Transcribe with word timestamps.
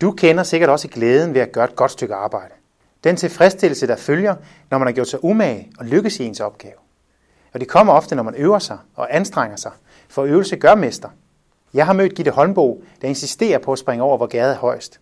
Du 0.00 0.10
kender 0.10 0.42
sikkert 0.42 0.70
også 0.70 0.88
glæden 0.88 1.34
ved 1.34 1.40
at 1.40 1.52
gøre 1.52 1.64
et 1.64 1.76
godt 1.76 1.90
stykke 1.90 2.14
arbejde. 2.14 2.54
Den 3.04 3.16
tilfredsstillelse, 3.16 3.86
der 3.86 3.96
følger, 3.96 4.34
når 4.70 4.78
man 4.78 4.86
har 4.86 4.92
gjort 4.92 5.08
sig 5.08 5.24
umage 5.24 5.72
og 5.78 5.84
lykkes 5.84 6.20
i 6.20 6.24
ens 6.24 6.40
opgave. 6.40 6.74
Og 7.52 7.60
det 7.60 7.68
kommer 7.68 7.92
ofte, 7.92 8.14
når 8.14 8.22
man 8.22 8.34
øver 8.34 8.58
sig 8.58 8.78
og 8.94 9.16
anstrenger 9.16 9.56
sig, 9.56 9.72
for 10.08 10.24
øvelse 10.24 10.56
gør 10.56 10.74
mester. 10.74 11.08
Jeg 11.74 11.86
har 11.86 11.92
mødt 11.92 12.14
Gitte 12.14 12.30
Holmbo, 12.30 12.84
der 13.02 13.08
insisterer 13.08 13.58
på 13.58 13.72
at 13.72 13.78
springe 13.78 14.04
over, 14.04 14.16
hvor 14.16 14.26
gade 14.26 14.52
er 14.52 14.58
højst. 14.58 15.00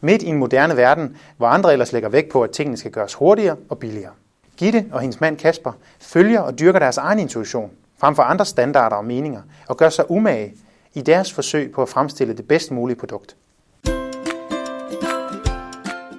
Midt 0.00 0.22
i 0.22 0.26
en 0.26 0.38
moderne 0.38 0.76
verden, 0.76 1.16
hvor 1.36 1.46
andre 1.46 1.72
ellers 1.72 1.92
lægger 1.92 2.08
vægt 2.08 2.32
på, 2.32 2.42
at 2.42 2.50
tingene 2.50 2.76
skal 2.76 2.90
gøres 2.90 3.14
hurtigere 3.14 3.56
og 3.68 3.78
billigere. 3.78 4.12
Gitte 4.56 4.84
og 4.92 5.00
hendes 5.00 5.20
mand 5.20 5.36
Kasper 5.36 5.72
følger 6.00 6.40
og 6.40 6.58
dyrker 6.58 6.78
deres 6.78 6.96
egen 6.96 7.18
intuition, 7.18 7.70
frem 7.98 8.14
for 8.14 8.22
andre 8.22 8.44
standarder 8.44 8.96
og 8.96 9.04
meninger, 9.04 9.42
og 9.68 9.76
gør 9.76 9.88
sig 9.88 10.10
umage 10.10 10.54
i 10.94 11.02
deres 11.02 11.32
forsøg 11.32 11.72
på 11.72 11.82
at 11.82 11.88
fremstille 11.88 12.36
det 12.36 12.48
bedst 12.48 12.70
mulige 12.70 12.96
produkt. 12.96 13.36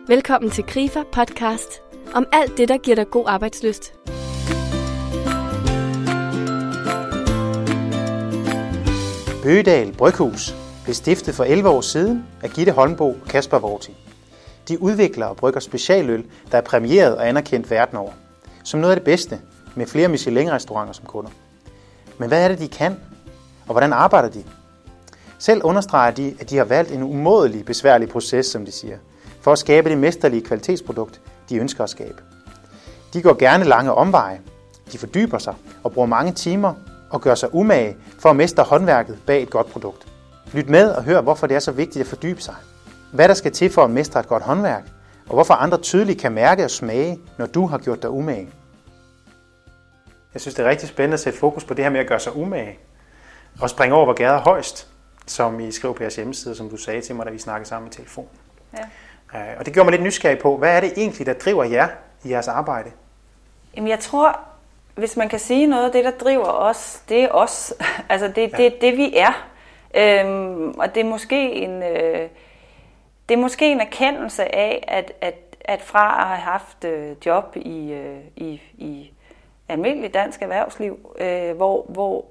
Velkommen 0.10 0.52
til 0.52 0.64
Grifer 0.64 1.04
podcast 1.12 1.82
om 2.14 2.26
alt 2.32 2.58
det, 2.58 2.70
der 2.70 2.78
giver 2.78 2.96
dig 2.96 3.10
god 3.12 3.26
arbejdsløst. 3.28 3.94
Bøgedal 9.44 9.94
Bryghus 9.98 10.56
blev 10.84 10.94
stiftet 10.94 11.36
for 11.36 11.44
11 11.44 11.70
år 11.70 11.82
siden 11.82 12.26
af 12.44 12.50
Gitte 12.50 12.72
Holmbo 12.72 13.10
og 13.10 13.28
Kasper 13.30 13.60
Vorti. 13.60 13.98
De 14.68 14.82
udvikler 14.82 15.26
og 15.26 15.38
brygger 15.38 15.60
specialøl, 15.60 16.26
der 16.52 16.58
er 16.58 16.62
præmieret 16.62 17.18
og 17.18 17.28
anerkendt 17.30 17.72
verden 17.72 17.98
over. 17.98 18.12
Som 18.64 18.80
noget 18.80 18.92
af 18.92 19.00
det 19.00 19.06
bedste, 19.06 19.40
med 19.76 19.88
flere 19.88 20.08
Michelin-restauranter 20.08 20.94
som 20.94 21.06
kunder. 21.06 21.32
Men 22.18 22.28
hvad 22.28 22.44
er 22.44 22.48
det, 22.48 22.60
de 22.60 22.68
kan? 22.68 22.96
Og 23.68 23.72
hvordan 23.74 23.94
arbejder 23.94 24.30
de? 24.30 24.44
Selv 25.40 25.62
understreger 25.64 26.12
de, 26.12 26.36
at 26.40 26.50
de 26.50 26.58
har 26.58 26.66
valgt 26.66 26.92
en 26.92 27.04
umådelig 27.04 27.66
besværlig 27.66 28.10
proces, 28.10 28.46
som 28.46 28.66
de 28.66 28.72
siger, 28.72 28.98
for 29.42 29.52
at 29.52 29.60
skabe 29.60 29.90
det 29.90 29.98
mesterlige 29.98 30.42
kvalitetsprodukt, 30.42 31.22
de 31.50 31.58
ønsker 31.58 31.84
at 31.84 31.90
skabe. 31.90 32.24
De 33.14 33.22
går 33.22 33.40
gerne 33.40 33.64
lange 33.64 33.94
omveje, 33.94 34.42
de 34.92 34.98
fordyber 34.98 35.38
sig 35.38 35.56
og 35.84 35.92
bruger 35.92 36.08
mange 36.08 36.32
timer 36.32 36.74
og 37.10 37.22
gør 37.22 37.36
sig 37.36 37.56
umage 37.56 37.98
for 38.20 38.30
at 38.30 38.36
mestre 38.36 38.64
håndværket 38.64 39.20
bag 39.26 39.44
et 39.44 39.50
godt 39.50 39.68
produkt. 39.68 40.08
Lyt 40.54 40.70
med 40.70 40.90
og 40.92 41.04
hør, 41.04 41.22
hvorfor 41.22 41.48
det 41.48 41.56
er 41.56 41.60
så 41.60 41.72
vigtigt 41.72 42.04
at 42.04 42.08
fordybe 42.08 42.42
sig. 42.42 42.56
Hvad 43.14 43.28
der 43.28 43.34
skal 43.34 43.52
til 43.52 43.70
for 43.70 43.84
at 43.84 43.90
mestre 43.90 44.20
et 44.20 44.28
godt 44.28 44.44
håndværk, 44.44 44.84
og 45.28 45.34
hvorfor 45.34 45.54
andre 45.54 45.78
tydeligt 45.78 46.22
kan 46.22 46.32
mærke 46.32 46.64
og 46.64 46.72
smage, 46.72 47.20
når 47.38 47.46
du 47.46 47.68
har 47.68 47.78
gjort 47.78 48.02
dig 48.02 48.10
umage. 48.10 48.50
Jeg 50.34 50.42
synes, 50.42 50.56
det 50.56 50.66
er 50.66 50.70
rigtig 50.70 50.90
spændende 50.90 51.14
at 51.14 51.20
sætte 51.20 51.40
fokus 51.40 51.64
på 51.64 51.74
det 51.74 51.86
her 51.86 51.92
med 51.92 52.00
at 52.00 52.08
gøre 52.08 52.20
sig 52.20 52.36
umage. 52.36 52.80
Og 53.62 53.70
springe 53.70 53.96
over, 53.96 54.06
hvor 54.06 54.14
gader 54.14 54.40
højst, 54.40 54.88
som 55.28 55.60
I 55.60 55.72
skriver 55.72 55.94
på 55.94 56.04
jeres 56.04 56.16
hjemmeside, 56.16 56.56
som 56.56 56.70
du 56.70 56.78
sagde 56.78 57.02
til 57.02 57.16
mig, 57.16 57.26
da 57.26 57.32
vi 57.32 57.38
snakkede 57.38 57.70
sammen 57.70 57.92
i 57.92 57.92
telefon. 57.92 58.28
Ja. 58.78 58.84
Øh, 59.36 59.42
og 59.60 59.66
det 59.66 59.74
gjorde 59.74 59.86
mig 59.86 59.92
lidt 59.92 60.04
nysgerrig 60.04 60.40
på, 60.40 60.58
hvad 60.58 60.76
er 60.76 60.80
det 60.80 60.94
egentlig, 60.98 61.26
der 61.26 61.34
driver 61.34 61.64
jer 61.64 61.88
i 62.24 62.30
jeres 62.30 62.48
arbejde? 62.48 62.92
Jamen 63.76 63.90
jeg 63.90 64.00
tror, 64.00 64.40
hvis 64.96 65.18
man 65.18 65.30
kan 65.30 65.40
sige 65.40 65.68
noget, 65.68 65.94
det 65.94 66.06
der 66.06 66.12
driver 66.12 66.46
os, 66.46 67.04
det 67.10 67.24
er 67.24 67.30
os. 67.32 67.74
altså 68.10 68.28
det, 68.28 68.52
ja. 68.52 68.58
det 68.58 68.66
er 68.66 68.80
det, 68.82 68.98
vi 68.98 69.16
er. 69.18 69.50
Øhm, 69.96 70.70
og 70.70 70.96
det 70.96 71.02
er 71.02 71.10
måske 71.10 71.52
en... 71.52 71.84
Øh, 71.84 72.30
det 73.30 73.36
er 73.36 73.42
måske 73.42 73.72
en 73.72 73.82
erkendelse 73.82 74.56
af, 74.56 74.84
at, 74.88 75.12
at, 75.22 75.36
at 75.62 75.82
fra 75.82 76.22
at 76.22 76.28
have 76.28 76.40
haft 76.40 76.84
øh, 76.84 77.16
job 77.26 77.56
i, 77.56 77.92
øh, 77.92 78.20
i, 78.36 78.62
i 78.78 79.12
almindelig 79.70 80.14
dansk 80.14 80.42
erhvervsliv, 80.42 81.16
øh, 81.20 81.56
hvor, 81.56 81.86
hvor 81.90 82.26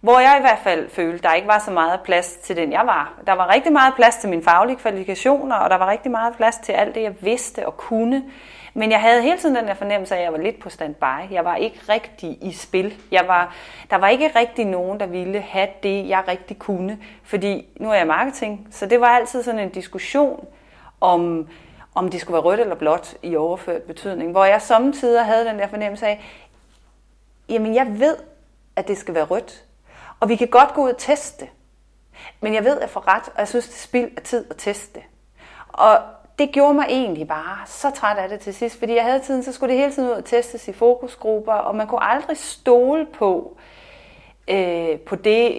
hvor 0.00 0.18
jeg 0.18 0.36
i 0.38 0.40
hvert 0.40 0.58
fald 0.58 0.90
følte, 0.90 1.22
der 1.22 1.34
ikke 1.34 1.48
var 1.48 1.58
så 1.58 1.70
meget 1.70 2.00
plads 2.04 2.32
til 2.32 2.56
den, 2.56 2.72
jeg 2.72 2.82
var. 2.86 3.20
Der 3.26 3.32
var 3.32 3.52
rigtig 3.52 3.72
meget 3.72 3.94
plads 3.94 4.16
til 4.16 4.28
mine 4.28 4.42
faglige 4.42 4.76
kvalifikationer, 4.76 5.56
og 5.56 5.70
der 5.70 5.76
var 5.76 5.90
rigtig 5.90 6.10
meget 6.10 6.36
plads 6.36 6.56
til 6.56 6.72
alt 6.72 6.94
det, 6.94 7.02
jeg 7.02 7.14
vidste 7.20 7.66
og 7.66 7.76
kunne. 7.76 8.24
Men 8.74 8.90
jeg 8.90 9.00
havde 9.00 9.22
hele 9.22 9.38
tiden 9.38 9.56
den 9.56 9.66
der 9.66 9.74
fornemmelse 9.74 10.14
af, 10.14 10.18
at 10.18 10.24
jeg 10.24 10.32
var 10.32 10.38
lidt 10.38 10.60
på 10.60 10.70
standby. 10.70 11.30
Jeg 11.30 11.44
var 11.44 11.56
ikke 11.56 11.80
rigtig 11.88 12.38
i 12.42 12.52
spil. 12.52 12.94
Jeg 13.10 13.24
var, 13.28 13.54
der 13.90 13.96
var 13.96 14.08
ikke 14.08 14.30
rigtig 14.36 14.64
nogen, 14.64 15.00
der 15.00 15.06
ville 15.06 15.40
have 15.40 15.68
det, 15.82 16.08
jeg 16.08 16.24
rigtig 16.28 16.58
kunne. 16.58 16.98
Fordi 17.24 17.66
nu 17.76 17.90
er 17.90 17.94
jeg 17.94 18.06
marketing, 18.06 18.68
så 18.70 18.86
det 18.86 19.00
var 19.00 19.06
altid 19.06 19.42
sådan 19.42 19.60
en 19.60 19.70
diskussion 19.70 20.46
om, 21.00 21.48
om 21.94 22.08
det 22.08 22.20
skulle 22.20 22.34
være 22.34 22.42
rødt 22.42 22.60
eller 22.60 22.74
blåt 22.74 23.14
i 23.22 23.36
overført 23.36 23.82
betydning. 23.82 24.30
Hvor 24.30 24.44
jeg 24.44 24.62
samtidig 24.62 25.24
havde 25.24 25.44
den 25.44 25.58
der 25.58 25.66
fornemmelse 25.66 26.06
af, 26.06 26.24
jamen 27.48 27.74
jeg 27.74 28.00
ved, 28.00 28.16
at 28.76 28.88
det 28.88 28.98
skal 28.98 29.14
være 29.14 29.24
rødt. 29.24 29.64
Og 30.20 30.28
vi 30.28 30.36
kan 30.36 30.48
godt 30.48 30.74
gå 30.74 30.84
ud 30.84 30.90
og 30.90 30.98
teste 30.98 31.40
det. 31.40 31.48
Men 32.40 32.54
jeg 32.54 32.64
ved, 32.64 32.76
at 32.76 32.82
jeg 32.82 32.90
får 32.90 33.08
ret, 33.08 33.28
og 33.28 33.38
jeg 33.38 33.48
synes, 33.48 33.68
det 33.68 33.74
er 33.74 33.78
spild 33.78 34.10
af 34.16 34.22
tid 34.22 34.44
at 34.50 34.56
teste 34.56 34.94
det. 34.94 35.02
Og 35.68 35.98
det 36.38 36.52
gjorde 36.52 36.74
mig 36.74 36.86
egentlig 36.88 37.28
bare 37.28 37.58
så 37.66 37.90
træt 37.90 38.16
af 38.16 38.28
det 38.28 38.40
til 38.40 38.54
sidst, 38.54 38.78
fordi 38.78 38.94
jeg 38.94 39.04
havde 39.04 39.20
tiden, 39.20 39.42
så 39.42 39.52
skulle 39.52 39.72
det 39.72 39.80
hele 39.80 39.92
tiden 39.92 40.08
ud 40.08 40.14
og 40.14 40.24
testes 40.24 40.68
i 40.68 40.72
fokusgrupper, 40.72 41.52
og 41.52 41.76
man 41.76 41.86
kunne 41.86 42.04
aldrig 42.04 42.36
stole 42.36 43.06
på, 43.06 43.56
øh, 44.48 44.98
på, 44.98 45.16
det, 45.16 45.54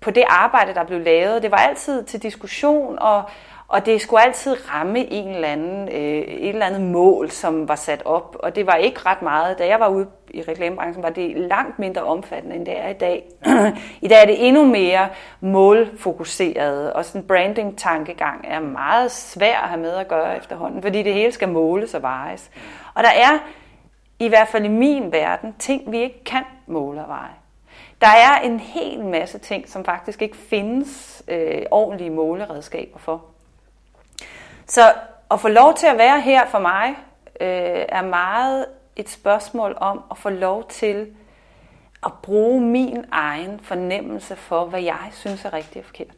på 0.00 0.10
det 0.10 0.24
arbejde, 0.28 0.74
der 0.74 0.84
blev 0.84 1.00
lavet. 1.00 1.42
Det 1.42 1.50
var 1.50 1.56
altid 1.56 2.04
til 2.04 2.22
diskussion, 2.22 2.98
og, 2.98 3.22
og 3.68 3.86
det 3.86 4.00
skulle 4.00 4.22
altid 4.22 4.56
ramme 4.74 5.12
en 5.12 5.28
eller 5.28 5.48
anden, 5.48 5.88
øh, 5.88 6.22
et 6.22 6.48
eller 6.48 6.66
andet 6.66 6.80
mål, 6.80 7.30
som 7.30 7.68
var 7.68 7.76
sat 7.76 8.02
op. 8.04 8.36
Og 8.38 8.56
det 8.56 8.66
var 8.66 8.74
ikke 8.74 9.00
ret 9.06 9.22
meget. 9.22 9.58
Da 9.58 9.66
jeg 9.66 9.80
var 9.80 9.88
ude 9.88 10.06
i 10.30 10.42
reklamebranchen, 10.42 11.02
var 11.02 11.10
det 11.10 11.36
langt 11.36 11.78
mindre 11.78 12.02
omfattende, 12.02 12.56
end 12.56 12.66
det 12.66 12.78
er 12.78 12.88
i 12.88 12.92
dag. 12.92 13.24
I 14.06 14.08
dag 14.08 14.22
er 14.22 14.26
det 14.26 14.46
endnu 14.48 14.66
mere 14.66 15.08
målfokuseret, 15.40 16.92
og 16.92 17.04
sådan 17.04 17.20
en 17.20 17.26
branding-tankegang 17.26 18.44
er 18.48 18.60
meget 18.60 19.10
svær 19.10 19.58
at 19.58 19.68
have 19.68 19.80
med 19.80 19.94
at 19.94 20.08
gøre 20.08 20.36
efterhånden, 20.36 20.82
fordi 20.82 21.02
det 21.02 21.14
hele 21.14 21.32
skal 21.32 21.48
måles 21.48 21.94
og 21.94 22.02
vejes. 22.02 22.50
Og 22.94 23.02
der 23.02 23.10
er, 23.10 23.38
i 24.18 24.28
hvert 24.28 24.48
fald 24.48 24.64
i 24.64 24.68
min 24.68 25.12
verden, 25.12 25.54
ting, 25.58 25.92
vi 25.92 25.98
ikke 25.98 26.24
kan 26.24 26.42
måle 26.66 27.00
og 27.00 27.08
veje. 27.08 27.34
Der 28.00 28.06
er 28.06 28.40
en 28.40 28.60
hel 28.60 29.04
masse 29.04 29.38
ting, 29.38 29.68
som 29.68 29.84
faktisk 29.84 30.22
ikke 30.22 30.36
findes 30.36 31.22
øh, 31.28 31.62
ordentlige 31.70 32.10
måleredskaber 32.10 32.98
for. 32.98 33.24
Så 34.66 34.80
at 35.30 35.40
få 35.40 35.48
lov 35.48 35.74
til 35.74 35.86
at 35.86 35.98
være 35.98 36.20
her 36.20 36.46
for 36.46 36.58
mig, 36.58 36.88
øh, 37.40 37.84
er 37.88 38.02
meget 38.02 38.66
et 39.00 39.08
spørgsmål 39.08 39.76
om 39.80 40.02
at 40.10 40.18
få 40.18 40.28
lov 40.28 40.68
til 40.68 41.06
at 42.06 42.12
bruge 42.22 42.60
min 42.60 43.04
egen 43.12 43.60
fornemmelse 43.62 44.36
for, 44.36 44.64
hvad 44.64 44.82
jeg 44.82 45.08
synes 45.12 45.44
er 45.44 45.52
rigtigt 45.52 45.76
og 45.76 45.84
forkert. 45.84 46.14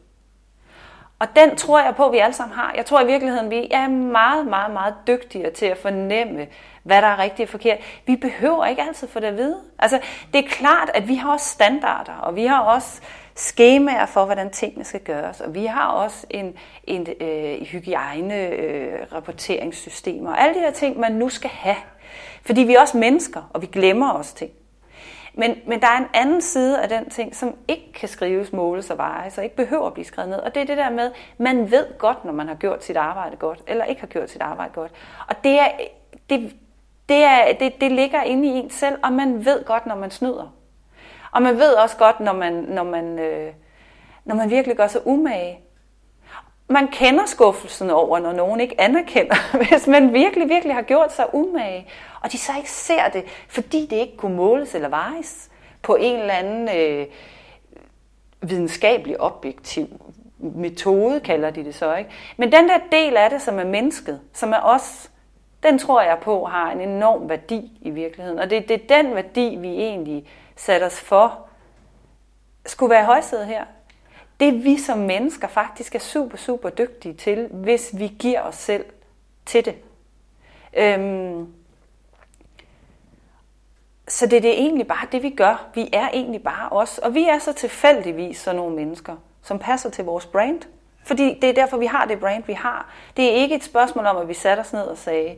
Og 1.19 1.27
den 1.35 1.55
tror 1.55 1.79
jeg 1.79 1.95
på, 1.95 2.05
at 2.05 2.11
vi 2.11 2.17
alle 2.17 2.33
sammen 2.33 2.55
har. 2.55 2.73
Jeg 2.75 2.85
tror 2.85 3.01
i 3.01 3.05
virkeligheden, 3.05 3.49
vi 3.49 3.67
er 3.71 3.87
meget, 3.87 4.47
meget, 4.47 4.73
meget 4.73 4.93
dygtigere 5.07 5.51
til 5.51 5.65
at 5.65 5.77
fornemme, 5.77 6.47
hvad 6.83 7.01
der 7.01 7.07
er 7.07 7.19
rigtigt 7.19 7.47
og 7.47 7.51
forkert. 7.51 7.77
Vi 8.05 8.15
behøver 8.15 8.65
ikke 8.65 8.81
altid 8.81 9.07
få 9.07 9.19
det 9.19 9.27
at 9.27 9.37
vide. 9.37 9.57
Altså, 9.79 9.99
det 10.33 10.45
er 10.45 10.49
klart, 10.49 10.91
at 10.93 11.07
vi 11.07 11.15
har 11.15 11.31
også 11.31 11.49
standarder, 11.49 12.13
og 12.13 12.35
vi 12.35 12.45
har 12.45 12.59
også 12.59 13.01
skemaer 13.35 14.05
for, 14.05 14.25
hvordan 14.25 14.49
tingene 14.49 14.83
skal 14.83 14.99
gøres. 14.99 15.41
Og 15.41 15.53
vi 15.53 15.65
har 15.65 15.87
også 15.87 16.27
en, 16.29 16.57
en 16.83 17.07
øh, 17.21 17.61
hygiejne 17.61 18.47
øh, 18.47 18.99
rapporteringssystemer. 19.13 20.31
Og 20.31 20.41
alle 20.41 20.55
de 20.55 20.59
her 20.59 20.71
ting, 20.71 20.99
man 20.99 21.11
nu 21.11 21.29
skal 21.29 21.49
have. 21.49 21.77
Fordi 22.45 22.61
vi 22.61 22.75
er 22.75 22.81
også 22.81 22.97
mennesker, 22.97 23.49
og 23.53 23.61
vi 23.61 23.65
glemmer 23.65 24.09
også 24.09 24.35
ting. 24.35 24.51
Men, 25.33 25.55
men 25.67 25.81
der 25.81 25.87
er 25.87 25.97
en 25.97 26.07
anden 26.13 26.41
side 26.41 26.81
af 26.81 26.89
den 26.89 27.09
ting, 27.09 27.35
som 27.35 27.55
ikke 27.67 27.93
kan 27.93 28.09
skrives, 28.09 28.53
måles 28.53 28.89
og 28.89 28.97
vejes, 28.97 29.37
og 29.37 29.43
ikke 29.43 29.55
behøver 29.55 29.87
at 29.87 29.93
blive 29.93 30.05
skrevet 30.05 30.29
ned. 30.29 30.37
Og 30.37 30.55
det 30.55 30.61
er 30.61 30.65
det 30.65 30.77
der 30.77 30.89
med, 30.89 31.11
man 31.37 31.71
ved 31.71 31.97
godt, 31.97 32.25
når 32.25 32.31
man 32.31 32.47
har 32.47 32.55
gjort 32.55 32.83
sit 32.83 32.97
arbejde 32.97 33.35
godt, 33.35 33.63
eller 33.67 33.85
ikke 33.85 34.01
har 34.01 34.07
gjort 34.07 34.29
sit 34.29 34.41
arbejde 34.41 34.73
godt. 34.73 34.91
Og 35.27 35.35
det, 35.43 35.59
er, 35.59 35.67
det, 36.29 36.55
det, 37.09 37.23
er, 37.23 37.53
det, 37.59 37.81
det 37.81 37.91
ligger 37.91 38.21
inde 38.21 38.47
i 38.47 38.51
en 38.51 38.69
selv, 38.69 38.99
og 39.03 39.13
man 39.13 39.45
ved 39.45 39.65
godt, 39.65 39.85
når 39.85 39.95
man 39.95 40.11
snyder. 40.11 40.53
Og 41.31 41.41
man 41.41 41.57
ved 41.57 41.73
også 41.73 41.97
godt, 41.97 42.19
når 42.19 42.33
man, 42.33 42.53
når 42.53 42.83
man, 42.83 43.19
øh, 43.19 43.53
når 44.25 44.35
man 44.35 44.49
virkelig 44.49 44.77
gør 44.77 44.87
sig 44.87 45.07
umage. 45.07 45.59
Man 46.67 46.87
kender 46.87 47.25
skuffelsen 47.25 47.89
over, 47.89 48.19
når 48.19 48.33
nogen 48.33 48.59
ikke 48.59 48.81
anerkender, 48.81 49.35
hvis 49.69 49.87
man 49.87 50.13
virkelig, 50.13 50.49
virkelig 50.49 50.75
har 50.75 50.81
gjort 50.81 51.13
sig 51.13 51.25
umage. 51.33 51.87
Og 52.21 52.31
de 52.31 52.37
så 52.37 52.51
ikke 52.57 52.71
ser 52.71 53.09
det, 53.09 53.23
fordi 53.47 53.85
det 53.85 53.95
ikke 53.95 54.17
kunne 54.17 54.35
måles 54.35 54.75
eller 54.75 54.89
vejes 54.89 55.49
på 55.81 55.95
en 55.95 56.19
eller 56.19 56.33
anden 56.33 56.69
øh, 56.77 57.07
videnskabelig 58.41 59.21
objektiv 59.21 59.87
metode, 60.39 61.19
kalder 61.19 61.49
de 61.49 61.63
det 61.63 61.75
så. 61.75 61.95
ikke. 61.95 62.09
Men 62.37 62.51
den 62.51 62.69
der 62.69 62.77
del 62.91 63.17
af 63.17 63.29
det, 63.29 63.41
som 63.41 63.59
er 63.59 63.63
mennesket, 63.63 64.21
som 64.33 64.51
er 64.53 64.59
os, 64.63 65.11
den 65.63 65.79
tror 65.79 66.01
jeg 66.01 66.17
på 66.21 66.45
har 66.45 66.71
en 66.71 66.81
enorm 66.81 67.29
værdi 67.29 67.79
i 67.81 67.89
virkeligheden. 67.89 68.39
Og 68.39 68.49
det, 68.49 68.69
det 68.69 68.81
er 68.81 69.03
den 69.03 69.15
værdi, 69.15 69.55
vi 69.59 69.67
egentlig 69.67 70.29
satte 70.55 70.83
os 70.83 70.99
for, 70.99 71.39
skulle 72.65 72.89
være 72.89 73.05
højsædet 73.05 73.47
her. 73.47 73.65
Det 74.43 74.63
vi 74.63 74.77
som 74.77 74.97
mennesker 74.97 75.47
faktisk 75.47 75.95
er 75.95 75.99
super, 75.99 76.37
super 76.37 76.69
dygtige 76.69 77.13
til, 77.13 77.47
hvis 77.51 77.89
vi 77.93 78.11
giver 78.19 78.41
os 78.41 78.55
selv 78.55 78.85
til 79.45 79.65
det. 79.65 79.75
Øhm, 80.73 81.47
så 84.07 84.25
det, 84.25 84.43
det 84.43 84.49
er 84.49 84.57
egentlig 84.57 84.87
bare 84.87 85.07
det, 85.11 85.23
vi 85.23 85.29
gør. 85.29 85.67
Vi 85.75 85.89
er 85.93 86.09
egentlig 86.09 86.43
bare 86.43 86.69
os. 86.69 86.97
Og 86.97 87.13
vi 87.13 87.23
er 87.23 87.39
så 87.39 87.53
tilfældigvis 87.53 88.37
sådan 88.37 88.55
nogle 88.55 88.75
mennesker, 88.75 89.15
som 89.43 89.59
passer 89.59 89.89
til 89.89 90.05
vores 90.05 90.25
brand. 90.25 90.61
Fordi 91.03 91.39
det 91.41 91.49
er 91.49 91.53
derfor, 91.53 91.77
vi 91.77 91.85
har 91.85 92.05
det 92.05 92.19
brand, 92.19 92.43
vi 92.47 92.53
har. 92.53 92.93
Det 93.17 93.25
er 93.25 93.35
ikke 93.35 93.55
et 93.55 93.63
spørgsmål 93.63 94.05
om, 94.05 94.17
at 94.17 94.27
vi 94.27 94.33
satte 94.33 94.61
os 94.61 94.73
ned 94.73 94.81
og 94.81 94.97
sagde, 94.97 95.35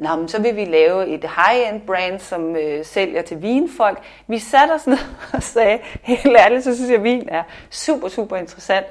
Nå, 0.00 0.16
men 0.16 0.28
så 0.28 0.42
vil 0.42 0.56
vi 0.56 0.64
lave 0.64 1.08
et 1.08 1.24
high-end 1.24 1.80
brand, 1.80 2.18
som 2.18 2.56
øh, 2.56 2.84
sælger 2.84 3.22
til 3.22 3.42
vinfolk. 3.42 3.98
Vi 4.26 4.38
satte 4.38 4.72
os 4.72 4.86
ned 4.92 4.98
og 5.32 5.42
sagde, 5.42 5.78
helt 6.02 6.36
ærligt, 6.38 6.64
så 6.64 6.76
synes 6.76 6.90
jeg, 6.90 6.98
at 6.98 7.04
vin 7.04 7.28
er 7.28 7.42
super, 7.70 8.08
super 8.08 8.36
interessant. 8.36 8.86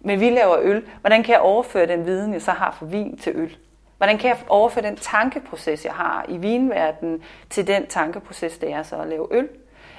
Men 0.00 0.20
vi 0.20 0.30
laver 0.30 0.56
øl. 0.60 0.82
Hvordan 1.00 1.22
kan 1.22 1.32
jeg 1.32 1.40
overføre 1.40 1.86
den 1.86 2.06
viden, 2.06 2.32
jeg 2.32 2.42
så 2.42 2.50
har 2.50 2.76
for 2.78 2.86
vin 2.86 3.16
til 3.16 3.32
øl? 3.36 3.56
Hvordan 3.96 4.18
kan 4.18 4.28
jeg 4.28 4.38
overføre 4.48 4.84
den 4.84 4.96
tankeproces, 4.96 5.84
jeg 5.84 5.92
har 5.92 6.24
i 6.28 6.36
vinverdenen, 6.36 7.22
til 7.50 7.66
den 7.66 7.86
tankeproces, 7.86 8.58
det 8.58 8.72
er 8.72 8.82
så 8.82 8.96
at 8.96 9.08
lave 9.08 9.28
øl? 9.30 9.48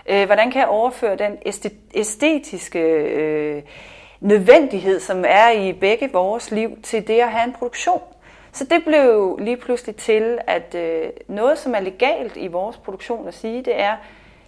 Øh, 0.09 0.25
hvordan 0.25 0.51
kan 0.51 0.61
jeg 0.61 0.67
overføre 0.67 1.15
den 1.15 1.37
æstetiske 1.95 2.79
øh, 2.79 3.63
nødvendighed, 4.19 4.99
som 4.99 5.25
er 5.27 5.49
i 5.49 5.73
begge 5.73 6.11
vores 6.13 6.51
liv, 6.51 6.81
til 6.81 7.07
det 7.07 7.19
at 7.19 7.31
have 7.31 7.43
en 7.43 7.53
produktion? 7.53 8.01
Så 8.53 8.63
det 8.63 8.85
blev 8.85 9.37
lige 9.41 9.57
pludselig 9.57 9.95
til, 9.95 10.37
at 10.47 10.75
øh, 10.75 11.09
noget, 11.27 11.59
som 11.59 11.75
er 11.75 11.79
legalt 11.79 12.37
i 12.37 12.47
vores 12.47 12.77
produktion 12.77 13.27
at 13.27 13.33
sige, 13.33 13.63
det 13.63 13.79
er, 13.81 13.95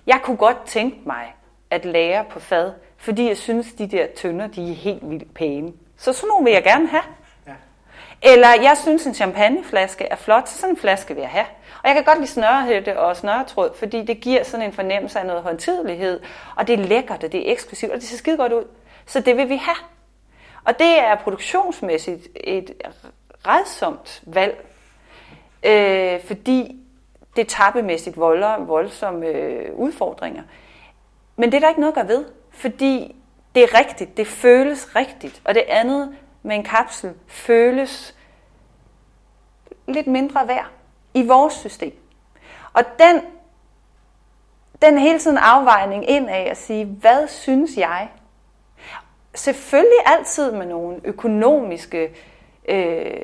jeg 0.07 0.19
kunne 0.23 0.37
godt 0.37 0.57
tænke 0.65 0.97
mig 1.05 1.35
at 1.69 1.85
lære 1.85 2.25
på 2.29 2.39
fad, 2.39 2.71
fordi 2.97 3.27
jeg 3.27 3.37
synes, 3.37 3.73
de 3.73 3.87
der 3.87 4.07
tønder, 4.15 4.47
de 4.47 4.71
er 4.71 4.75
helt 4.75 5.09
vildt 5.09 5.33
pæne. 5.33 5.73
Så 5.97 6.13
sådan 6.13 6.27
nogle 6.27 6.43
vil 6.43 6.53
jeg 6.53 6.63
gerne 6.63 6.87
have. 6.87 7.03
Eller 8.25 8.47
jeg 8.61 8.77
synes, 8.81 9.05
en 9.05 9.13
champagneflaske 9.13 10.05
er 10.05 10.15
flot, 10.15 10.49
så 10.49 10.57
sådan 10.57 10.69
en 10.69 10.77
flaske 10.77 11.13
vil 11.13 11.21
jeg 11.21 11.29
have. 11.29 11.45
Og 11.83 11.87
jeg 11.87 11.95
kan 11.95 12.03
godt 12.03 12.17
lide 12.17 12.29
snørehætte 12.29 12.99
og 12.99 13.17
snøretråd, 13.17 13.75
fordi 13.75 14.05
det 14.05 14.21
giver 14.21 14.43
sådan 14.43 14.65
en 14.65 14.73
fornemmelse 14.73 15.19
af 15.19 15.25
noget 15.25 15.43
håndtidelighed, 15.43 16.19
og 16.55 16.67
det 16.67 16.79
er 16.79 16.83
lækkert, 16.83 17.23
og 17.23 17.31
det 17.31 17.47
er 17.47 17.51
eksklusivt, 17.51 17.91
og 17.91 17.97
det 17.97 18.07
ser 18.07 18.17
skide 18.17 18.37
godt 18.37 18.53
ud. 18.53 18.63
Så 19.05 19.19
det 19.19 19.37
vil 19.37 19.49
vi 19.49 19.55
have. 19.55 19.77
Og 20.65 20.79
det 20.79 20.99
er 20.99 21.15
produktionsmæssigt 21.15 22.27
et 22.35 22.71
redsomt 23.47 24.23
valg, 24.25 24.65
øh, 25.63 26.25
fordi 26.25 26.79
det 27.35 27.47
tappemæssigt 27.47 28.17
volder 28.17 28.57
voldsomme 28.57 29.25
øh, 29.25 29.75
udfordringer. 29.75 30.43
Men 31.35 31.51
det 31.51 31.57
er 31.57 31.59
der 31.59 31.69
ikke 31.69 31.81
noget 31.81 31.93
at 31.93 31.95
gøre 31.95 32.07
ved, 32.07 32.25
fordi 32.49 33.15
det 33.55 33.63
er 33.63 33.79
rigtigt, 33.79 34.17
det 34.17 34.27
føles 34.27 34.95
rigtigt, 34.95 35.41
og 35.45 35.55
det 35.55 35.63
andet 35.67 36.15
med 36.43 36.55
en 36.55 36.63
kapsel 36.63 37.13
føles 37.27 38.15
lidt 39.87 40.07
mindre 40.07 40.47
værd 40.47 40.69
i 41.13 41.27
vores 41.27 41.53
system. 41.53 41.93
Og 42.73 42.83
den, 42.99 43.21
den 44.81 44.97
hele 44.97 45.19
tiden 45.19 45.37
afvejning 45.37 46.09
ind 46.09 46.29
af 46.29 46.47
at 46.51 46.57
sige, 46.57 46.85
hvad 46.85 47.27
synes 47.27 47.77
jeg? 47.77 48.09
Selvfølgelig 49.35 49.99
altid 50.05 50.51
med 50.51 50.65
nogle 50.65 51.01
økonomiske 51.03 52.03
øh, 52.03 52.09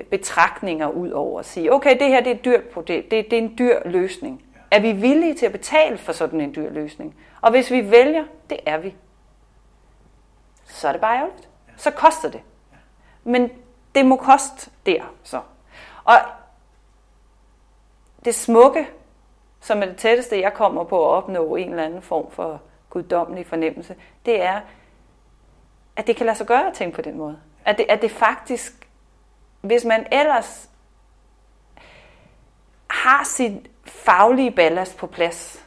betragtninger 0.10 0.88
ud 0.88 1.10
over 1.10 1.40
at 1.40 1.46
sige, 1.46 1.74
okay, 1.74 2.00
det 2.00 2.08
her 2.08 2.22
det 2.22 2.32
er, 2.32 2.38
dyrt 2.38 2.64
på 2.64 2.82
det, 2.82 3.12
det, 3.12 3.32
det 3.32 3.34
er 3.34 3.44
en 3.44 3.56
dyr 3.58 3.80
løsning. 3.86 4.44
Er 4.72 4.80
vi 4.80 4.92
villige 4.92 5.34
til 5.34 5.46
at 5.46 5.52
betale 5.52 5.98
for 5.98 6.12
sådan 6.12 6.42
en 6.42 6.56
dyr 6.56 6.70
løsning? 6.70 7.16
Og 7.42 7.52
hvis 7.52 7.72
vi 7.72 7.92
vælger, 7.92 8.26
det 8.50 8.60
er 8.66 8.78
vi, 8.78 8.96
så 10.66 10.88
er 10.88 10.92
det 10.92 11.02
bare 11.02 11.18
ærgerligt. 11.18 11.50
Så 11.78 11.92
koster 11.92 12.30
det. 12.32 12.42
Men 13.24 13.50
det 13.96 14.06
må 14.06 14.16
koste 14.16 14.72
der 14.86 15.14
så. 15.24 15.42
Og 16.04 16.16
det 18.26 18.36
smukke, 18.36 18.88
som 19.60 19.82
er 19.82 19.86
det 19.86 19.98
tætteste, 19.98 20.42
jeg 20.42 20.54
kommer 20.54 20.84
på 20.84 21.06
at 21.06 21.16
opnå 21.18 21.56
en 21.56 21.70
eller 21.70 21.84
anden 21.84 22.02
form 22.02 22.32
for 22.32 22.62
guddommelig 22.90 23.48
fornemmelse, 23.48 23.96
det 24.26 24.42
er, 24.42 24.62
at 25.96 26.08
det 26.08 26.16
kan 26.16 26.26
lade 26.26 26.38
sig 26.38 26.48
gøre 26.48 26.68
at 26.68 26.74
tænke 26.74 26.96
på 26.96 27.02
den 27.02 27.18
måde. 27.18 27.40
At 27.66 27.78
det, 27.78 27.86
at 27.90 28.02
det 28.02 28.12
faktisk, 28.12 28.89
hvis 29.62 29.86
man 29.86 30.08
ellers 30.12 30.70
har 32.90 33.24
sit 33.24 33.70
faglige 33.86 34.52
ballast 34.52 34.98
på 34.98 35.08
plads, 35.08 35.66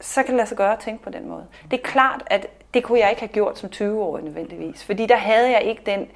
så 0.00 0.22
kan 0.22 0.28
det 0.28 0.36
lade 0.36 0.48
sig 0.48 0.56
gøre 0.56 0.72
at 0.72 0.78
tænke 0.78 1.04
på 1.04 1.10
den 1.10 1.28
måde. 1.28 1.46
Det 1.70 1.78
er 1.78 1.82
klart, 1.82 2.22
at 2.26 2.46
det 2.74 2.84
kunne 2.84 2.98
jeg 2.98 3.10
ikke 3.10 3.22
have 3.22 3.32
gjort 3.32 3.58
som 3.58 3.70
20-årig 3.74 4.24
nødvendigvis, 4.24 4.84
fordi 4.84 5.06
der 5.06 5.16
havde 5.16 5.50
jeg 5.50 5.62
ikke 5.62 5.82
den 5.86 6.10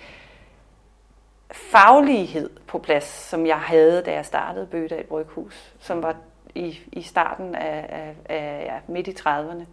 faglighed 1.50 2.50
på 2.66 2.78
plads, 2.78 3.04
som 3.04 3.46
jeg 3.46 3.60
havde, 3.60 4.02
da 4.02 4.12
jeg 4.12 4.26
startede 4.26 4.66
Bøgedal 4.66 5.06
Bryghus, 5.06 5.74
som 5.80 6.02
var 6.02 6.16
i, 6.54 6.78
i 6.92 7.02
starten 7.02 7.54
af, 7.54 7.86
af, 7.88 8.36
af 8.36 8.64
ja, 8.64 8.92
midt 8.92 9.08
i 9.08 9.10
30'erne. 9.10 9.64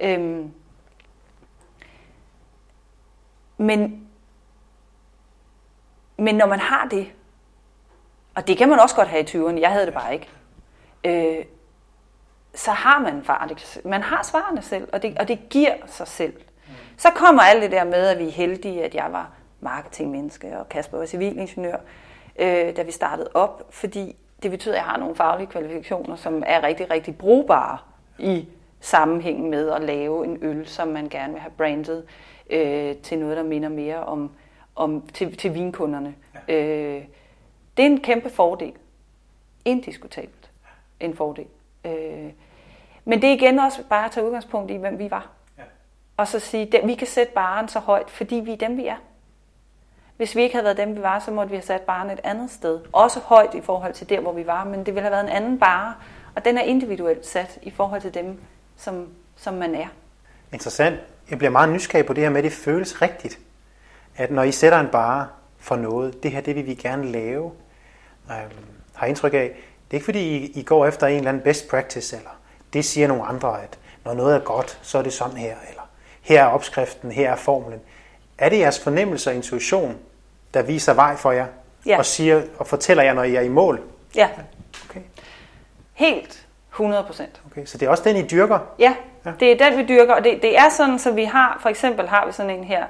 Øhm, 0.00 0.52
men, 3.56 4.03
men 6.16 6.34
når 6.34 6.46
man 6.46 6.60
har 6.60 6.88
det, 6.90 7.12
og 8.34 8.48
det 8.48 8.56
kan 8.56 8.68
man 8.68 8.80
også 8.80 8.96
godt 8.96 9.08
have 9.08 9.22
i 9.22 9.26
20'erne, 9.26 9.60
jeg 9.60 9.70
havde 9.70 9.86
det 9.86 9.94
bare 9.94 10.14
ikke, 10.14 10.28
øh, 11.04 11.44
så 12.54 12.70
har 12.70 12.98
man 12.98 13.22
farligt. 13.24 13.80
Man 13.84 14.02
har 14.02 14.22
svarene 14.22 14.62
selv, 14.62 14.88
og 14.92 15.02
det, 15.02 15.18
og 15.18 15.28
det 15.28 15.38
giver 15.50 15.74
sig 15.86 16.08
selv. 16.08 16.32
Så 16.96 17.08
kommer 17.10 17.42
alt 17.42 17.62
det 17.62 17.70
der 17.70 17.84
med, 17.84 18.06
at 18.06 18.18
vi 18.18 18.26
er 18.28 18.32
heldige, 18.32 18.84
at 18.84 18.94
jeg 18.94 19.06
var 19.10 19.30
marketingmenneske, 19.60 20.58
og 20.58 20.68
Kasper 20.68 20.98
var 20.98 21.06
civilingeniør, 21.06 21.76
øh, 22.38 22.76
da 22.76 22.82
vi 22.82 22.90
startede 22.90 23.30
op, 23.34 23.66
fordi 23.70 24.16
det 24.42 24.50
betyder, 24.50 24.74
at 24.74 24.78
jeg 24.78 24.84
har 24.84 24.98
nogle 24.98 25.14
faglige 25.14 25.46
kvalifikationer, 25.46 26.16
som 26.16 26.42
er 26.46 26.62
rigtig, 26.62 26.90
rigtig 26.90 27.18
brugbare 27.18 27.78
i 28.18 28.48
sammenhæng 28.80 29.48
med 29.48 29.70
at 29.70 29.82
lave 29.82 30.24
en 30.24 30.38
øl, 30.42 30.66
som 30.66 30.88
man 30.88 31.08
gerne 31.08 31.32
vil 31.32 31.42
have 31.42 31.52
brandet 31.56 32.04
øh, 32.50 32.96
til 32.96 33.18
noget, 33.18 33.36
der 33.36 33.42
minder 33.42 33.68
mere 33.68 34.04
om, 34.04 34.30
om 34.76 35.08
til, 35.14 35.36
til 35.36 35.54
vinkunderne. 35.54 36.14
Ja. 36.48 36.54
Øh, 36.54 37.04
det 37.76 37.82
er 37.82 37.86
en 37.86 38.00
kæmpe 38.00 38.30
fordel. 38.30 38.72
Indiskutabelt 39.64 40.50
en 41.00 41.16
fordel. 41.16 41.46
Øh, 41.84 42.32
men 43.04 43.22
det 43.22 43.28
er 43.28 43.34
igen 43.34 43.58
også 43.58 43.82
bare 43.88 44.04
at 44.04 44.10
tage 44.10 44.26
udgangspunkt 44.26 44.70
i, 44.70 44.76
hvem 44.76 44.98
vi 44.98 45.10
var. 45.10 45.30
Ja. 45.58 45.62
Og 46.16 46.28
så 46.28 46.38
sige, 46.38 46.78
at 46.78 46.88
vi 46.88 46.94
kan 46.94 47.06
sætte 47.06 47.32
baren 47.32 47.68
så 47.68 47.78
højt, 47.78 48.10
fordi 48.10 48.34
vi 48.34 48.52
er 48.52 48.56
dem, 48.56 48.76
vi 48.76 48.86
er. 48.86 48.96
Hvis 50.16 50.36
vi 50.36 50.42
ikke 50.42 50.54
havde 50.54 50.64
været 50.64 50.76
dem, 50.76 50.96
vi 50.96 51.02
var, 51.02 51.18
så 51.18 51.30
måtte 51.30 51.50
vi 51.50 51.56
have 51.56 51.62
sat 51.62 51.80
baren 51.80 52.10
et 52.10 52.20
andet 52.24 52.50
sted. 52.50 52.80
Også 52.92 53.20
højt 53.20 53.54
i 53.54 53.60
forhold 53.60 53.92
til 53.92 54.08
der, 54.08 54.20
hvor 54.20 54.32
vi 54.32 54.46
var, 54.46 54.64
men 54.64 54.78
det 54.78 54.86
ville 54.86 55.00
have 55.00 55.10
været 55.10 55.24
en 55.24 55.28
anden 55.28 55.58
bare. 55.58 55.94
Og 56.34 56.44
den 56.44 56.58
er 56.58 56.62
individuelt 56.62 57.26
sat 57.26 57.58
i 57.62 57.70
forhold 57.70 58.00
til 58.00 58.14
dem, 58.14 58.40
som, 58.76 59.08
som 59.36 59.54
man 59.54 59.74
er. 59.74 59.86
Interessant. 60.52 61.00
Jeg 61.30 61.38
bliver 61.38 61.50
meget 61.50 61.68
nysgerrig 61.68 62.06
på 62.06 62.12
det 62.12 62.22
her 62.22 62.30
med, 62.30 62.38
at 62.38 62.44
det 62.44 62.52
føles 62.52 63.02
rigtigt. 63.02 63.38
At 64.16 64.30
når 64.30 64.42
I 64.42 64.52
sætter 64.52 64.80
en 64.80 64.88
bare 64.88 65.28
for 65.58 65.76
noget, 65.76 66.22
det 66.22 66.30
her, 66.30 66.40
det 66.40 66.54
vil 66.54 66.66
vi 66.66 66.74
gerne 66.74 67.12
lave. 67.12 67.52
Øhm, 68.30 68.50
har 68.94 69.06
indtryk 69.06 69.34
af, 69.34 69.50
det 69.90 69.90
er 69.90 69.94
ikke 69.94 70.04
fordi, 70.04 70.36
I, 70.36 70.60
I 70.60 70.62
går 70.62 70.86
efter 70.86 71.06
en 71.06 71.16
eller 71.16 71.28
anden 71.28 71.42
best 71.42 71.68
practice, 71.68 72.16
eller 72.16 72.30
det 72.72 72.84
siger 72.84 73.08
nogle 73.08 73.24
andre, 73.24 73.62
at 73.62 73.78
når 74.04 74.14
noget 74.14 74.36
er 74.36 74.40
godt, 74.40 74.78
så 74.82 74.98
er 74.98 75.02
det 75.02 75.12
sådan 75.12 75.36
her, 75.36 75.54
eller 75.68 75.82
her 76.22 76.42
er 76.42 76.46
opskriften, 76.46 77.12
her 77.12 77.30
er 77.30 77.36
formlen. 77.36 77.80
Er 78.38 78.48
det 78.48 78.58
jeres 78.58 78.80
fornemmelse 78.80 79.30
og 79.30 79.36
intuition, 79.36 79.96
der 80.54 80.62
viser 80.62 80.94
vej 80.94 81.16
for 81.16 81.32
jer, 81.32 81.46
ja. 81.86 81.98
og, 81.98 82.06
siger, 82.06 82.42
og 82.58 82.66
fortæller 82.66 83.02
jer, 83.02 83.14
når 83.14 83.22
I 83.22 83.34
er 83.34 83.40
i 83.40 83.48
mål? 83.48 83.80
Ja. 84.14 84.28
Okay. 84.90 85.00
Helt 85.92 86.46
100 86.70 87.04
procent. 87.04 87.40
Okay, 87.46 87.64
så 87.66 87.78
det 87.78 87.86
er 87.86 87.90
også 87.90 88.04
den, 88.04 88.16
I 88.16 88.26
dyrker? 88.26 88.58
Ja, 88.78 88.94
ja. 89.26 89.32
det 89.40 89.52
er 89.52 89.70
den, 89.70 89.78
vi 89.78 89.84
dyrker, 89.84 90.14
og 90.14 90.24
det, 90.24 90.38
det 90.42 90.58
er 90.58 90.68
sådan, 90.68 90.98
så 90.98 91.12
vi 91.12 91.24
har, 91.24 91.58
for 91.62 91.68
eksempel 91.68 92.08
har 92.08 92.26
vi 92.26 92.32
sådan 92.32 92.50
en 92.50 92.64
her, 92.64 92.84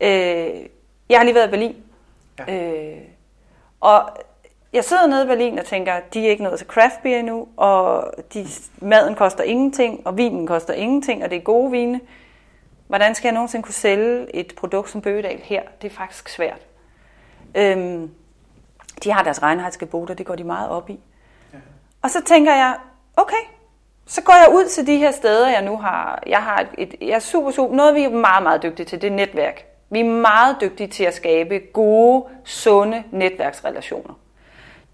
øh, 0.00 0.66
jeg 1.08 1.18
har 1.18 1.24
lige 1.24 1.34
været 1.34 1.48
i 1.48 1.50
Berlin, 1.50 1.76
ja. 2.38 2.54
øh, 2.54 2.98
og 3.80 4.10
jeg 4.72 4.84
sidder 4.84 5.06
nede 5.06 5.24
i 5.24 5.26
Berlin 5.26 5.58
og 5.58 5.64
tænker, 5.64 6.00
de 6.14 6.26
er 6.26 6.30
ikke 6.30 6.42
nået 6.44 6.58
til 6.58 6.66
craft 6.66 7.02
beer 7.02 7.18
endnu, 7.18 7.48
og 7.56 8.12
de, 8.34 8.46
maden 8.78 9.14
koster 9.14 9.44
ingenting, 9.44 10.06
og 10.06 10.16
vinen 10.16 10.46
koster 10.46 10.74
ingenting, 10.74 11.24
og 11.24 11.30
det 11.30 11.36
er 11.36 11.42
gode 11.42 11.70
vine. 11.70 12.00
Hvordan 12.86 13.14
skal 13.14 13.28
jeg 13.28 13.34
nogensinde 13.34 13.62
kunne 13.62 13.74
sælge 13.74 14.36
et 14.36 14.54
produkt 14.56 14.90
som 14.90 15.00
Bøgedal 15.00 15.40
her? 15.42 15.62
Det 15.82 15.90
er 15.90 15.94
faktisk 15.94 16.28
svært. 16.28 16.66
Øhm, 17.54 18.10
de 19.04 19.12
har 19.12 19.22
deres 19.22 19.42
regnhedsgeboter, 19.42 20.14
det 20.14 20.26
går 20.26 20.34
de 20.34 20.44
meget 20.44 20.70
op 20.70 20.90
i. 20.90 21.00
Ja. 21.52 21.58
Og 22.02 22.10
så 22.10 22.24
tænker 22.24 22.54
jeg, 22.54 22.76
okay, 23.16 23.44
så 24.06 24.22
går 24.22 24.32
jeg 24.32 24.54
ud 24.54 24.68
til 24.68 24.86
de 24.86 24.96
her 24.96 25.10
steder, 25.10 25.48
jeg 25.48 25.62
nu 25.62 25.76
har. 25.76 26.22
Jeg 26.26 26.42
har 26.42 26.60
et, 26.60 26.68
et 26.78 27.08
jeg 27.08 27.14
er 27.14 27.18
super, 27.18 27.50
super, 27.50 27.74
noget 27.74 27.94
vi 27.94 28.02
er 28.02 28.10
meget, 28.10 28.42
meget 28.42 28.62
dygtige 28.62 28.86
til, 28.86 29.02
det 29.02 29.12
er 29.12 29.14
netværk. 29.14 29.69
Vi 29.90 30.00
er 30.00 30.04
meget 30.04 30.56
dygtige 30.60 30.88
til 30.88 31.04
at 31.04 31.14
skabe 31.14 31.58
gode, 31.58 32.24
sunde 32.44 33.04
netværksrelationer. 33.10 34.14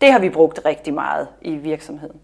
Det 0.00 0.12
har 0.12 0.18
vi 0.18 0.30
brugt 0.30 0.60
rigtig 0.64 0.94
meget 0.94 1.28
i 1.40 1.56
virksomheden. 1.56 2.20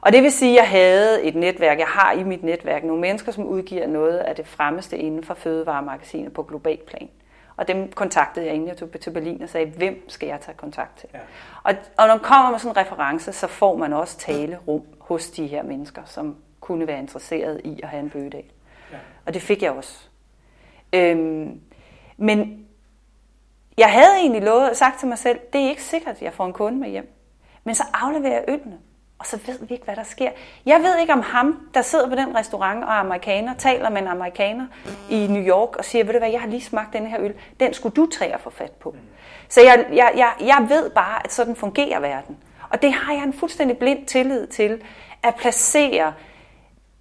Og 0.00 0.12
det 0.12 0.22
vil 0.22 0.32
sige, 0.32 0.50
at 0.52 0.56
jeg 0.56 0.68
havde 0.70 1.22
et 1.22 1.34
netværk, 1.34 1.78
jeg 1.78 1.86
har 1.86 2.12
i 2.12 2.22
mit 2.22 2.42
netværk 2.42 2.84
nogle 2.84 3.00
mennesker, 3.00 3.32
som 3.32 3.44
udgiver 3.44 3.86
noget 3.86 4.18
af 4.18 4.36
det 4.36 4.46
fremmeste 4.46 4.98
inden 4.98 5.24
for 5.24 5.34
fødevaremagasinet 5.34 6.32
på 6.32 6.42
global 6.42 6.78
plan. 6.86 7.08
Og 7.56 7.68
dem 7.68 7.92
kontaktede 7.92 8.46
jeg, 8.46 8.54
inden 8.54 8.68
jeg 8.68 8.76
tog 8.76 8.88
til 9.00 9.10
Berlin 9.10 9.42
og 9.42 9.48
sagde, 9.48 9.66
hvem 9.66 10.08
skal 10.08 10.26
jeg 10.26 10.40
tage 10.40 10.56
kontakt 10.56 10.98
til? 10.98 11.08
Ja. 11.14 11.18
Og, 11.62 11.74
og 11.96 12.06
når 12.06 12.14
man 12.14 12.24
kommer 12.24 12.50
med 12.50 12.58
sådan 12.58 12.72
en 12.72 12.76
reference, 12.76 13.32
så 13.32 13.46
får 13.46 13.76
man 13.76 13.92
også 13.92 14.18
tale 14.18 14.58
rum 14.68 14.82
hos 14.98 15.30
de 15.30 15.46
her 15.46 15.62
mennesker, 15.62 16.02
som 16.04 16.36
kunne 16.60 16.86
være 16.86 16.98
interesseret 16.98 17.60
i 17.64 17.80
at 17.82 17.88
have 17.88 18.02
en 18.02 18.10
bøgedag. 18.10 18.50
Ja. 18.92 18.96
Og 19.26 19.34
det 19.34 19.42
fik 19.42 19.62
jeg 19.62 19.70
også. 19.70 20.08
Øhm, 20.92 21.60
men 22.18 22.66
jeg 23.78 23.92
havde 23.92 24.16
egentlig 24.18 24.42
lovet 24.42 24.76
sagt 24.76 24.98
til 24.98 25.08
mig 25.08 25.18
selv, 25.18 25.38
det 25.52 25.60
er 25.64 25.68
ikke 25.68 25.82
sikkert, 25.82 26.16
at 26.16 26.22
jeg 26.22 26.32
får 26.32 26.46
en 26.46 26.52
kunde 26.52 26.78
med 26.78 26.88
hjem. 26.88 27.14
Men 27.64 27.74
så 27.74 27.82
afleverer 27.94 28.32
jeg 28.32 28.44
ølene, 28.48 28.78
og 29.18 29.26
så 29.26 29.38
ved 29.46 29.58
vi 29.58 29.74
ikke, 29.74 29.84
hvad 29.84 29.96
der 29.96 30.02
sker. 30.02 30.30
Jeg 30.66 30.80
ved 30.80 30.98
ikke, 30.98 31.12
om 31.12 31.22
ham, 31.22 31.68
der 31.74 31.82
sidder 31.82 32.08
på 32.08 32.14
den 32.14 32.36
restaurant 32.36 32.84
og 32.84 32.90
er 32.90 32.94
amerikaner, 32.94 33.54
taler 33.54 33.90
med 33.90 34.02
en 34.02 34.08
amerikaner 34.08 34.66
i 35.10 35.26
New 35.26 35.42
York 35.42 35.76
og 35.76 35.84
siger, 35.84 36.04
ved 36.04 36.12
du 36.12 36.18
hvad, 36.18 36.30
jeg 36.30 36.40
har 36.40 36.48
lige 36.48 36.62
smagt 36.62 36.92
den 36.92 37.06
her 37.06 37.20
øl, 37.20 37.34
den 37.60 37.74
skulle 37.74 37.94
du 37.94 38.06
tage 38.06 38.34
at 38.34 38.40
få 38.40 38.50
fat 38.50 38.72
på. 38.72 38.96
Så 39.48 39.60
jeg, 39.60 39.86
jeg, 39.92 40.12
jeg, 40.16 40.32
jeg 40.40 40.66
ved 40.68 40.90
bare, 40.90 41.24
at 41.24 41.32
sådan 41.32 41.56
fungerer 41.56 42.00
verden. 42.00 42.36
Og 42.70 42.82
det 42.82 42.92
har 42.92 43.12
jeg 43.12 43.22
en 43.22 43.32
fuldstændig 43.32 43.78
blind 43.78 44.06
tillid 44.06 44.46
til, 44.46 44.82
at 45.22 45.34
placere 45.34 46.14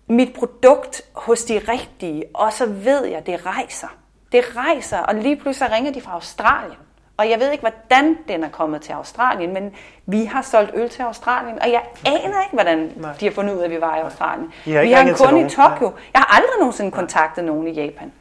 mit 0.08 0.34
produkt 0.34 1.02
hos 1.14 1.44
de 1.44 1.60
rigtige, 1.60 2.24
og 2.34 2.54
så 2.54 2.66
ved 2.66 3.06
jeg, 3.06 3.18
at 3.18 3.26
det 3.26 3.46
rejser. 3.46 3.88
Det 4.32 4.44
rejser, 4.56 4.98
og 4.98 5.16
lige 5.16 5.36
pludselig 5.36 5.72
ringer 5.72 5.92
de 5.92 6.02
fra 6.02 6.14
Australien. 6.14 6.78
Og 7.18 7.30
jeg 7.30 7.40
ved 7.40 7.52
ikke, 7.52 7.62
hvordan 7.62 8.18
den 8.28 8.44
er 8.44 8.50
kommet 8.50 8.82
til 8.82 8.94
Australien, 8.94 9.54
men 9.54 9.76
vi 10.06 10.26
har 10.26 10.42
solgt 10.42 10.72
øl 10.74 10.90
til 10.90 11.02
Australien, 11.02 11.62
og 11.62 11.72
jeg 11.72 11.82
aner 12.06 12.44
ikke, 12.44 12.54
hvordan 12.54 12.92
Nej. 12.96 13.14
de 13.20 13.26
har 13.26 13.32
fundet 13.32 13.54
ud 13.54 13.60
af, 13.60 13.66
at 13.66 13.72
vi 13.72 13.82
var 13.82 13.98
i 13.98 14.00
Australien. 14.00 14.54
har 14.66 14.82
vi 14.82 14.92
har 14.92 15.02
en 15.02 15.16
kunde 15.16 15.46
i. 15.46 15.50
Tokyo. 15.50 15.92
Jeg 16.14 16.22
har 16.22 16.36
aldrig 16.36 16.60
nogensinde 16.60 16.92
kontaktet 16.92 17.44
nogen 17.44 17.68
i 17.68 17.72
Japan. 17.72 18.12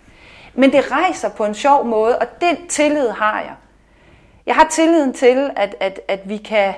Men 0.54 0.72
det 0.72 0.92
rejser 0.92 1.28
på 1.28 1.44
en 1.44 1.54
sjov 1.54 1.84
måde, 1.86 2.18
og 2.18 2.26
den 2.40 2.66
tillid 2.68 3.08
har 3.08 3.40
jeg. 3.40 3.54
Jeg 4.46 4.54
har 4.54 4.68
tilliden 4.70 5.12
til, 5.12 5.50
at, 5.56 5.74
at, 5.80 6.00
at 6.08 6.28
vi 6.28 6.36
kan 6.36 6.74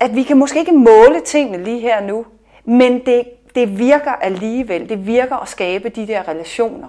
at 0.00 0.14
vi 0.14 0.22
kan 0.22 0.36
måske 0.36 0.58
ikke 0.58 0.72
måle 0.72 1.20
tingene 1.24 1.64
lige 1.64 1.80
her 1.80 2.00
nu, 2.00 2.26
men 2.64 3.06
det, 3.06 3.24
det 3.56 3.78
virker 3.78 4.12
alligevel. 4.12 4.88
Det 4.88 5.06
virker 5.06 5.36
at 5.36 5.48
skabe 5.48 5.88
de 5.88 6.06
der 6.06 6.28
relationer. 6.28 6.88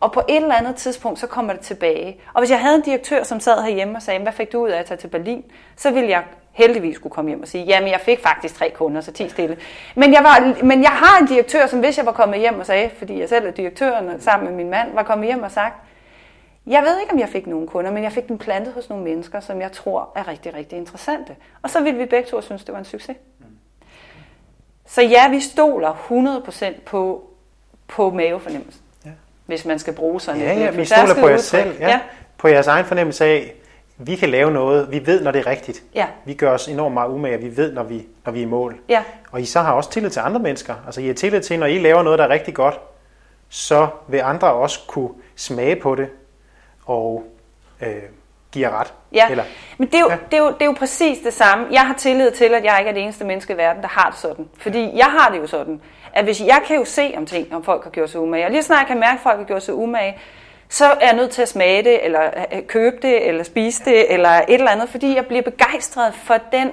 Og 0.00 0.12
på 0.12 0.22
et 0.28 0.36
eller 0.36 0.54
andet 0.54 0.76
tidspunkt, 0.76 1.18
så 1.18 1.26
kommer 1.26 1.52
det 1.52 1.62
tilbage. 1.62 2.20
Og 2.34 2.40
hvis 2.40 2.50
jeg 2.50 2.60
havde 2.60 2.76
en 2.76 2.82
direktør, 2.82 3.22
som 3.22 3.40
sad 3.40 3.62
herhjemme 3.62 3.96
og 3.96 4.02
sagde, 4.02 4.22
hvad 4.22 4.32
fik 4.32 4.52
du 4.52 4.64
ud 4.64 4.68
af 4.68 4.78
at 4.78 4.86
tage 4.86 4.98
til 4.98 5.08
Berlin? 5.08 5.44
Så 5.76 5.90
ville 5.90 6.10
jeg 6.10 6.22
heldigvis 6.52 6.98
kunne 6.98 7.10
komme 7.10 7.30
hjem 7.30 7.42
og 7.42 7.48
sige, 7.48 7.64
jamen 7.64 7.90
jeg 7.90 8.00
fik 8.00 8.20
faktisk 8.20 8.54
tre 8.54 8.70
kunder, 8.70 9.00
så 9.00 9.12
ti 9.12 9.28
stille. 9.28 9.56
Men 9.94 10.12
jeg, 10.12 10.24
var, 10.24 10.64
men 10.64 10.82
jeg 10.82 10.90
har 10.90 11.20
en 11.20 11.26
direktør, 11.26 11.66
som 11.66 11.78
hvis 11.80 11.98
jeg 11.98 12.06
var 12.06 12.12
kommet 12.12 12.38
hjem 12.38 12.58
og 12.58 12.66
sagde, 12.66 12.90
fordi 12.98 13.20
jeg 13.20 13.28
selv 13.28 13.46
er 13.46 13.50
direktøren 13.50 14.20
sammen 14.20 14.48
med 14.48 14.56
min 14.56 14.70
mand, 14.70 14.94
var 14.94 15.02
kommet 15.02 15.26
hjem 15.26 15.42
og 15.42 15.50
sagt, 15.50 15.74
jeg 16.66 16.82
ved 16.82 17.00
ikke, 17.00 17.12
om 17.12 17.18
jeg 17.18 17.28
fik 17.28 17.46
nogen 17.46 17.66
kunder, 17.66 17.90
men 17.90 18.02
jeg 18.02 18.12
fik 18.12 18.28
den 18.28 18.38
plantet 18.38 18.74
hos 18.74 18.88
nogle 18.88 19.04
mennesker, 19.04 19.40
som 19.40 19.60
jeg 19.60 19.72
tror 19.72 20.12
er 20.16 20.28
rigtig, 20.28 20.54
rigtig 20.54 20.78
interessante. 20.78 21.36
Og 21.62 21.70
så 21.70 21.82
ville 21.82 21.98
vi 21.98 22.06
begge 22.06 22.28
to 22.30 22.40
synes, 22.40 22.64
det 22.64 22.72
var 22.72 22.78
en 22.78 22.84
succes. 22.84 23.16
Så 24.86 25.02
ja, 25.02 25.28
vi 25.28 25.40
stoler 25.40 25.92
100% 26.70 26.80
på, 26.86 27.24
på 27.88 28.10
mavefornemmelsen, 28.10 28.82
Ja. 29.04 29.10
hvis 29.46 29.64
man 29.64 29.78
skal 29.78 29.92
bruge 29.92 30.20
sådan 30.20 30.40
Ja, 30.40 30.54
et 30.54 30.60
ja, 30.60 30.70
vi 30.70 30.84
stoler 30.84 31.14
på 31.20 31.28
jer 31.28 31.36
selv. 31.36 31.76
Ja. 31.80 31.88
ja. 31.88 32.00
På 32.38 32.48
jeres 32.48 32.66
egen 32.66 32.84
fornemmelse 32.84 33.24
af, 33.24 33.54
vi 33.98 34.16
kan 34.16 34.28
lave 34.30 34.50
noget, 34.50 34.90
vi 34.90 35.06
ved, 35.06 35.22
når 35.22 35.30
det 35.30 35.38
er 35.38 35.46
rigtigt. 35.46 35.82
Ja. 35.94 36.06
Vi 36.24 36.34
gør 36.34 36.50
os 36.52 36.68
enormt 36.68 36.94
meget 36.94 37.08
umage, 37.10 37.38
vi 37.38 37.56
ved, 37.56 37.72
når 37.72 37.82
vi, 37.82 38.06
når 38.24 38.32
vi 38.32 38.38
er 38.38 38.42
i 38.42 38.48
mål. 38.48 38.76
Ja. 38.88 39.02
Og 39.32 39.40
I 39.40 39.44
så 39.44 39.60
har 39.60 39.72
også 39.72 39.90
tillid 39.90 40.10
til 40.10 40.20
andre 40.20 40.40
mennesker. 40.40 40.74
Altså 40.86 41.00
I 41.00 41.06
har 41.06 41.14
tillid 41.14 41.40
til, 41.40 41.58
når 41.58 41.66
I 41.66 41.78
laver 41.78 42.02
noget, 42.02 42.18
der 42.18 42.24
er 42.24 42.28
rigtig 42.28 42.54
godt, 42.54 42.80
så 43.48 43.88
vil 44.08 44.18
andre 44.18 44.52
også 44.52 44.80
kunne 44.86 45.10
smage 45.36 45.76
på 45.76 45.94
det 45.94 46.08
og 46.86 47.24
øh, 47.80 47.88
give 48.52 48.68
jer 48.68 48.80
ret. 48.80 48.94
Ja, 49.12 49.26
Eller, 49.30 49.44
men 49.78 49.88
det 49.88 49.94
er, 49.94 50.00
jo, 50.00 50.08
Ja. 50.10 50.16
det, 50.30 50.34
er 50.34 50.38
jo, 50.42 50.46
det 50.48 50.62
er 50.62 50.66
jo 50.66 50.74
præcis 50.78 51.18
det 51.18 51.32
samme. 51.32 51.66
Jeg 51.70 51.80
har 51.80 51.94
tillid 51.94 52.30
til, 52.30 52.44
at 52.54 52.64
jeg 52.64 52.76
ikke 52.78 52.88
er 52.88 52.94
det 52.94 53.02
eneste 53.02 53.24
menneske 53.24 53.52
i 53.52 53.56
verden, 53.56 53.82
der 53.82 53.88
har 53.88 54.10
det 54.10 54.18
sådan. 54.18 54.48
Fordi 54.58 54.90
jeg 54.96 55.06
har 55.06 55.30
det 55.32 55.38
jo 55.38 55.46
sådan, 55.46 55.80
at 56.14 56.24
hvis 56.24 56.40
jeg 56.40 56.60
kan 56.66 56.76
jo 56.76 56.84
se 56.84 57.14
om 57.16 57.26
ting, 57.26 57.54
om 57.54 57.64
folk 57.64 57.84
har 57.84 57.90
gjort 57.90 58.10
sig 58.10 58.20
umage, 58.20 58.44
og 58.44 58.50
lige 58.50 58.62
snart 58.62 58.78
jeg 58.80 58.86
kan 58.86 59.00
mærke, 59.00 59.14
at 59.14 59.20
folk 59.22 59.38
har 59.38 59.44
gjort 59.44 59.62
sig 59.62 59.74
umage, 59.74 60.18
så 60.68 60.84
er 60.84 61.06
jeg 61.06 61.16
nødt 61.16 61.30
til 61.30 61.42
at 61.42 61.48
smage 61.48 61.82
det, 61.84 62.04
eller 62.04 62.30
øh, 62.52 62.62
købe 62.66 62.96
det, 63.02 63.28
eller 63.28 63.44
spise 63.44 63.84
det, 63.84 64.12
eller 64.12 64.30
et 64.30 64.44
eller 64.48 64.70
andet, 64.70 64.88
fordi 64.88 65.14
jeg 65.16 65.26
bliver 65.26 65.42
begejstret 65.42 66.14
for 66.14 66.36
den 66.52 66.72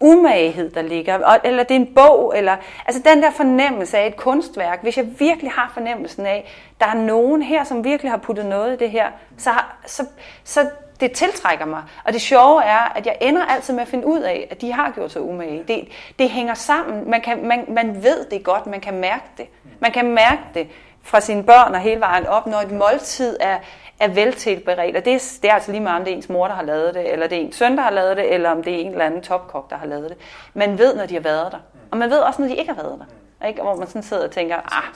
umagehed, 0.00 0.70
der 0.70 0.82
ligger, 0.82 1.18
og, 1.24 1.38
eller 1.44 1.62
det 1.62 1.70
er 1.76 1.80
en 1.80 1.94
bog, 1.94 2.32
eller 2.36 2.56
altså 2.86 3.02
den 3.04 3.22
der 3.22 3.30
fornemmelse 3.30 3.98
af 3.98 4.06
et 4.06 4.16
kunstværk, 4.16 4.82
hvis 4.82 4.96
jeg 4.96 5.06
virkelig 5.18 5.50
har 5.50 5.70
fornemmelsen 5.74 6.26
af, 6.26 6.52
der 6.80 6.86
er 6.86 6.94
nogen 6.94 7.42
her, 7.42 7.64
som 7.64 7.84
virkelig 7.84 8.12
har 8.12 8.18
puttet 8.18 8.46
noget 8.46 8.72
i 8.74 8.76
det 8.76 8.90
her, 8.90 9.06
så, 9.38 9.50
så, 9.86 10.06
så 10.44 10.70
det 11.02 11.12
tiltrækker 11.12 11.64
mig. 11.64 11.82
Og 12.04 12.12
det 12.12 12.20
sjove 12.20 12.64
er, 12.64 12.92
at 12.96 13.06
jeg 13.06 13.16
ender 13.20 13.44
altid 13.44 13.74
med 13.74 13.82
at 13.82 13.88
finde 13.88 14.06
ud 14.06 14.20
af, 14.20 14.48
at 14.50 14.60
de 14.60 14.72
har 14.72 14.90
gjort 14.90 15.12
sig 15.12 15.22
umage. 15.22 15.64
Det, 15.68 15.88
det 16.18 16.30
hænger 16.30 16.54
sammen. 16.54 17.10
Man, 17.10 17.20
kan, 17.20 17.46
man, 17.46 17.64
man 17.68 18.02
ved 18.02 18.26
det 18.30 18.44
godt, 18.44 18.66
man 18.66 18.80
kan 18.80 18.94
mærke 18.94 19.24
det. 19.36 19.46
Man 19.80 19.92
kan 19.92 20.06
mærke 20.06 20.42
det 20.54 20.68
fra 21.02 21.20
sine 21.20 21.42
børn 21.42 21.74
og 21.74 21.80
hele 21.80 22.00
vejen 22.00 22.26
op, 22.26 22.46
når 22.46 22.58
et 22.58 22.70
måltid 22.70 23.36
er, 23.40 23.58
er 24.00 24.08
veltilberedt. 24.08 24.96
Og 24.96 25.04
det 25.04 25.14
er, 25.14 25.38
det 25.42 25.50
er 25.50 25.54
altså 25.54 25.70
lige 25.70 25.80
meget, 25.80 25.98
om 25.98 26.04
det 26.04 26.12
er 26.12 26.16
ens 26.16 26.28
mor, 26.28 26.46
der 26.48 26.54
har 26.54 26.62
lavet 26.62 26.94
det, 26.94 27.12
eller 27.12 27.26
det 27.26 27.38
er 27.38 27.42
ens 27.42 27.56
søn, 27.56 27.76
der 27.76 27.82
har 27.82 27.90
lavet 27.90 28.16
det, 28.16 28.34
eller 28.34 28.50
om 28.50 28.62
det 28.62 28.74
er 28.74 28.78
en 28.78 28.92
eller 28.92 29.04
anden 29.04 29.22
topkok, 29.22 29.70
der 29.70 29.76
har 29.76 29.86
lavet 29.86 30.10
det. 30.10 30.18
Man 30.54 30.78
ved, 30.78 30.96
når 30.96 31.06
de 31.06 31.14
har 31.14 31.20
været 31.20 31.52
der. 31.52 31.58
Og 31.90 31.98
man 31.98 32.10
ved 32.10 32.18
også, 32.18 32.42
når 32.42 32.48
de 32.48 32.56
ikke 32.56 32.74
har 32.74 32.82
været 32.82 32.98
der. 32.98 33.48
Ikke? 33.48 33.62
Hvor 33.62 33.76
man 33.76 33.86
sådan 33.86 34.02
sidder 34.02 34.24
og 34.24 34.30
tænker, 34.30 34.56
ah, 34.56 34.94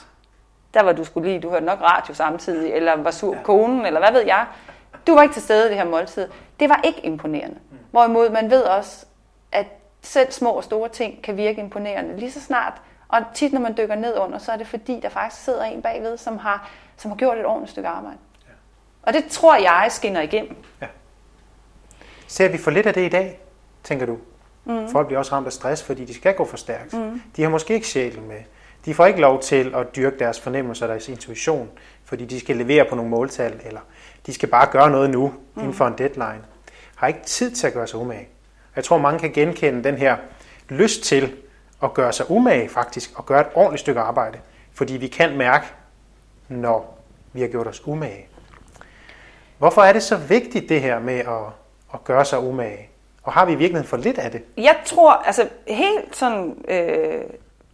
der 0.73 0.83
var 0.83 0.91
du 0.91 1.03
skulle 1.03 1.29
lige, 1.29 1.39
du 1.39 1.49
hørte 1.49 1.65
nok 1.65 1.81
radio 1.81 2.13
samtidig, 2.13 2.73
eller 2.73 2.95
var 2.97 3.11
sur 3.11 3.35
konen, 3.43 3.85
eller 3.85 3.99
hvad 3.99 4.11
ved 4.11 4.25
jeg. 4.25 4.45
Du 5.07 5.15
var 5.15 5.21
ikke 5.21 5.33
til 5.33 5.41
stede 5.41 5.65
i 5.65 5.69
det 5.69 5.77
her 5.77 5.85
måltid. 5.85 6.27
Det 6.59 6.69
var 6.69 6.81
ikke 6.83 7.05
imponerende. 7.05 7.57
Hvorimod 7.91 8.29
man 8.29 8.49
ved 8.49 8.61
også, 8.61 9.05
at 9.51 9.65
selv 10.01 10.31
små 10.31 10.49
og 10.49 10.63
store 10.63 10.89
ting 10.89 11.21
kan 11.21 11.37
virke 11.37 11.61
imponerende 11.61 12.19
lige 12.19 12.31
så 12.31 12.41
snart. 12.41 12.73
Og 13.07 13.21
tit 13.33 13.53
når 13.53 13.61
man 13.61 13.77
dykker 13.77 13.95
ned 13.95 14.17
under, 14.17 14.37
så 14.37 14.51
er 14.51 14.57
det 14.57 14.67
fordi, 14.67 14.99
der 14.99 15.09
faktisk 15.09 15.43
sidder 15.43 15.63
en 15.63 15.81
bagved, 15.81 16.17
som 16.17 16.37
har, 16.37 16.69
som 16.97 17.11
har 17.11 17.15
gjort 17.15 17.37
et 17.37 17.45
ordentligt 17.45 17.71
stykke 17.71 17.89
arbejde. 17.89 18.17
Og 19.03 19.13
det 19.13 19.25
tror 19.29 19.55
jeg 19.55 19.87
skinner 19.89 20.21
igennem. 20.21 20.55
ser 22.27 22.49
vi 22.49 22.57
for 22.57 22.71
lidt 22.71 22.87
af 22.87 22.93
det 22.93 23.05
i 23.05 23.09
dag, 23.09 23.39
tænker 23.83 24.05
du? 24.05 24.17
Mm. 24.65 24.89
Folk 24.89 25.07
bliver 25.07 25.19
også 25.19 25.31
ramt 25.31 25.47
af 25.47 25.53
stress, 25.53 25.83
fordi 25.83 26.05
de 26.05 26.13
skal 26.13 26.35
gå 26.35 26.45
for 26.45 26.57
stærkt. 26.57 26.93
Mm. 26.93 27.21
De 27.35 27.41
har 27.41 27.49
måske 27.49 27.73
ikke 27.73 27.87
sjælen 27.87 28.27
med. 28.27 28.39
De 28.87 28.93
får 28.93 29.05
ikke 29.05 29.21
lov 29.21 29.41
til 29.41 29.75
at 29.75 29.95
dyrke 29.95 30.19
deres 30.19 30.39
fornemmelser, 30.39 30.87
deres 30.87 31.09
intuition, 31.09 31.69
fordi 32.05 32.25
de 32.25 32.39
skal 32.39 32.55
levere 32.57 32.85
på 32.89 32.95
nogle 32.95 33.11
måltal, 33.11 33.61
eller 33.65 33.79
de 34.25 34.33
skal 34.33 34.49
bare 34.49 34.67
gøre 34.71 34.91
noget 34.91 35.09
nu, 35.09 35.27
mm. 35.27 35.61
inden 35.61 35.73
for 35.73 35.87
en 35.87 35.93
deadline. 35.97 36.41
Har 36.95 37.07
ikke 37.07 37.23
tid 37.25 37.51
til 37.51 37.67
at 37.67 37.73
gøre 37.73 37.87
sig 37.87 37.99
umage. 37.99 38.27
Jeg 38.75 38.83
tror, 38.83 38.97
mange 38.97 39.19
kan 39.19 39.31
genkende 39.31 39.83
den 39.83 39.95
her 39.95 40.17
lyst 40.69 41.03
til 41.03 41.35
at 41.83 41.93
gøre 41.93 42.13
sig 42.13 42.31
umage 42.31 42.69
faktisk, 42.69 43.11
og 43.15 43.25
gøre 43.25 43.41
et 43.41 43.47
ordentligt 43.53 43.79
stykke 43.79 43.99
arbejde. 43.99 44.39
Fordi 44.73 44.97
vi 44.97 45.07
kan 45.07 45.37
mærke, 45.37 45.65
når 46.47 46.99
vi 47.33 47.41
har 47.41 47.47
gjort 47.47 47.67
os 47.67 47.87
umage. 47.87 48.27
Hvorfor 49.57 49.81
er 49.81 49.93
det 49.93 50.03
så 50.03 50.17
vigtigt 50.17 50.69
det 50.69 50.81
her 50.81 50.99
med 50.99 51.19
at, 51.19 51.53
at 51.93 52.03
gøre 52.03 52.25
sig 52.25 52.39
umage? 52.39 52.89
Og 53.23 53.33
har 53.33 53.45
vi 53.45 53.51
i 53.51 53.55
virkeligheden 53.55 53.89
for 53.89 53.97
lidt 53.97 54.17
af 54.17 54.31
det? 54.31 54.41
Jeg 54.57 54.77
tror, 54.85 55.11
altså 55.11 55.49
helt 55.67 56.15
sådan 56.15 56.65
øh, 56.67 57.21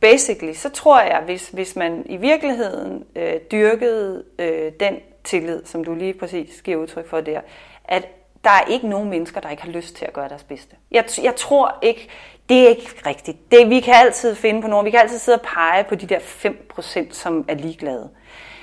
basically, 0.03 0.53
så 0.53 0.69
tror 0.69 1.01
jeg, 1.01 1.21
hvis, 1.25 1.49
hvis 1.49 1.75
man 1.75 2.03
i 2.05 2.17
virkeligheden 2.17 3.03
øh, 3.15 3.33
dyrkede 3.51 4.23
øh, 4.39 4.71
den 4.79 4.95
tillid, 5.23 5.65
som 5.65 5.83
du 5.83 5.93
lige 5.95 6.13
præcis 6.13 6.61
giver 6.61 6.77
udtryk 6.77 7.09
for 7.09 7.21
der, 7.21 7.41
at 7.85 8.07
der 8.43 8.49
er 8.49 8.65
ikke 8.67 8.87
nogen 8.87 9.09
mennesker, 9.09 9.41
der 9.41 9.49
ikke 9.49 9.63
har 9.63 9.71
lyst 9.71 9.95
til 9.95 10.05
at 10.05 10.13
gøre 10.13 10.29
deres 10.29 10.43
bedste. 10.43 10.75
Jeg, 10.91 11.05
jeg 11.23 11.35
tror 11.35 11.77
ikke, 11.81 12.09
det 12.49 12.63
er 12.63 12.67
ikke 12.67 12.89
rigtigt. 13.05 13.51
Det, 13.51 13.69
vi 13.69 13.79
kan 13.79 13.93
altid 13.93 14.35
finde 14.35 14.61
på 14.61 14.67
nogen, 14.67 14.85
vi 14.85 14.91
kan 14.91 14.99
altid 14.99 15.19
sidde 15.19 15.37
og 15.37 15.41
pege 15.41 15.83
på 15.83 15.95
de 15.95 16.07
der 16.07 16.19
5%, 16.19 17.13
som 17.13 17.45
er 17.47 17.55
ligeglade. 17.55 18.09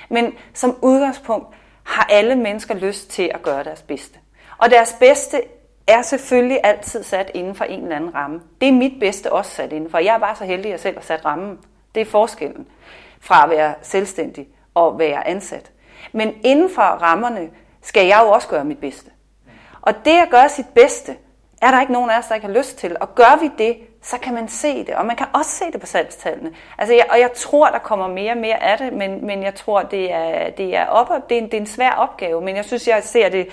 Men 0.09 0.33
som 0.53 0.77
udgangspunkt 0.81 1.47
har 1.83 2.07
alle 2.09 2.35
mennesker 2.35 2.75
lyst 2.75 3.09
til 3.09 3.31
at 3.33 3.41
gøre 3.41 3.63
deres 3.63 3.81
bedste. 3.81 4.19
Og 4.57 4.69
deres 4.69 4.95
bedste 4.99 5.41
er 5.87 6.01
selvfølgelig 6.01 6.59
altid 6.63 7.03
sat 7.03 7.31
inden 7.33 7.55
for 7.55 7.65
en 7.65 7.83
eller 7.83 7.95
anden 7.95 8.15
ramme. 8.15 8.41
Det 8.61 8.69
er 8.69 8.73
mit 8.73 8.99
bedste 8.99 9.31
også 9.31 9.51
sat 9.51 9.73
inden 9.73 9.89
for. 9.89 9.97
Jeg 9.97 10.15
er 10.15 10.19
bare 10.19 10.35
så 10.35 10.45
heldig, 10.45 10.65
at 10.65 10.71
jeg 10.71 10.79
selv 10.79 10.95
har 10.95 11.03
sat 11.03 11.25
rammen. 11.25 11.59
Det 11.95 12.01
er 12.01 12.05
forskellen 12.05 12.67
fra 13.19 13.43
at 13.43 13.49
være 13.49 13.73
selvstændig 13.81 14.47
og 14.73 14.99
være 14.99 15.27
ansat. 15.27 15.71
Men 16.11 16.33
inden 16.43 16.69
for 16.69 16.81
rammerne 16.81 17.49
skal 17.81 18.07
jeg 18.07 18.19
jo 18.23 18.29
også 18.29 18.47
gøre 18.47 18.65
mit 18.65 18.77
bedste. 18.77 19.11
Og 19.81 20.05
det 20.05 20.17
at 20.17 20.29
gøre 20.29 20.49
sit 20.49 20.67
bedste, 20.75 21.15
er 21.61 21.71
der 21.71 21.81
ikke 21.81 21.93
nogen 21.93 22.09
af 22.09 22.17
os, 22.17 22.25
der 22.25 22.35
ikke 22.35 22.47
har 22.47 22.53
lyst 22.53 22.77
til. 22.77 22.97
Og 22.99 23.15
gør 23.15 23.39
vi 23.41 23.51
det, 23.57 23.77
så 24.01 24.17
kan 24.17 24.33
man 24.33 24.47
se 24.47 24.85
det. 24.85 24.95
Og 24.95 25.05
man 25.05 25.15
kan 25.15 25.27
også 25.33 25.51
se 25.51 25.65
det 25.71 25.79
på 25.81 25.85
salgstallene. 25.87 26.51
Altså, 26.77 26.93
jeg, 26.93 27.05
og 27.09 27.19
jeg 27.19 27.31
tror, 27.35 27.69
der 27.69 27.79
kommer 27.79 28.07
mere 28.07 28.31
og 28.31 28.37
mere 28.37 28.63
af 28.63 28.77
det, 28.77 28.93
men, 28.93 29.25
men 29.25 29.43
jeg 29.43 29.55
tror, 29.55 29.81
det 29.81 30.13
er, 30.13 30.49
det, 30.49 30.75
er 30.75 30.85
op, 30.85 31.29
det, 31.29 31.37
er 31.37 31.41
en, 31.41 31.45
det 31.45 31.53
er 31.53 31.61
en 31.61 31.67
svær 31.67 31.91
opgave. 31.91 32.41
Men 32.41 32.55
jeg 32.55 32.65
synes, 32.65 32.87
jeg 32.87 33.03
ser 33.03 33.29
det 33.29 33.47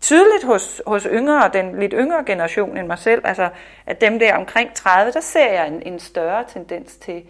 tydeligt 0.00 0.44
hos, 0.44 0.82
hos 0.86 1.06
yngre, 1.12 1.50
den 1.52 1.80
lidt 1.80 1.94
yngre 1.96 2.24
generation 2.26 2.76
end 2.76 2.86
mig 2.86 2.98
selv. 2.98 3.22
Altså, 3.24 3.48
at 3.86 4.00
dem 4.00 4.18
der 4.18 4.36
omkring 4.36 4.74
30, 4.74 5.12
der 5.12 5.20
ser 5.20 5.52
jeg 5.52 5.68
en, 5.68 5.82
en 5.82 5.98
større 5.98 6.44
tendens 6.48 6.96
til, 6.96 7.22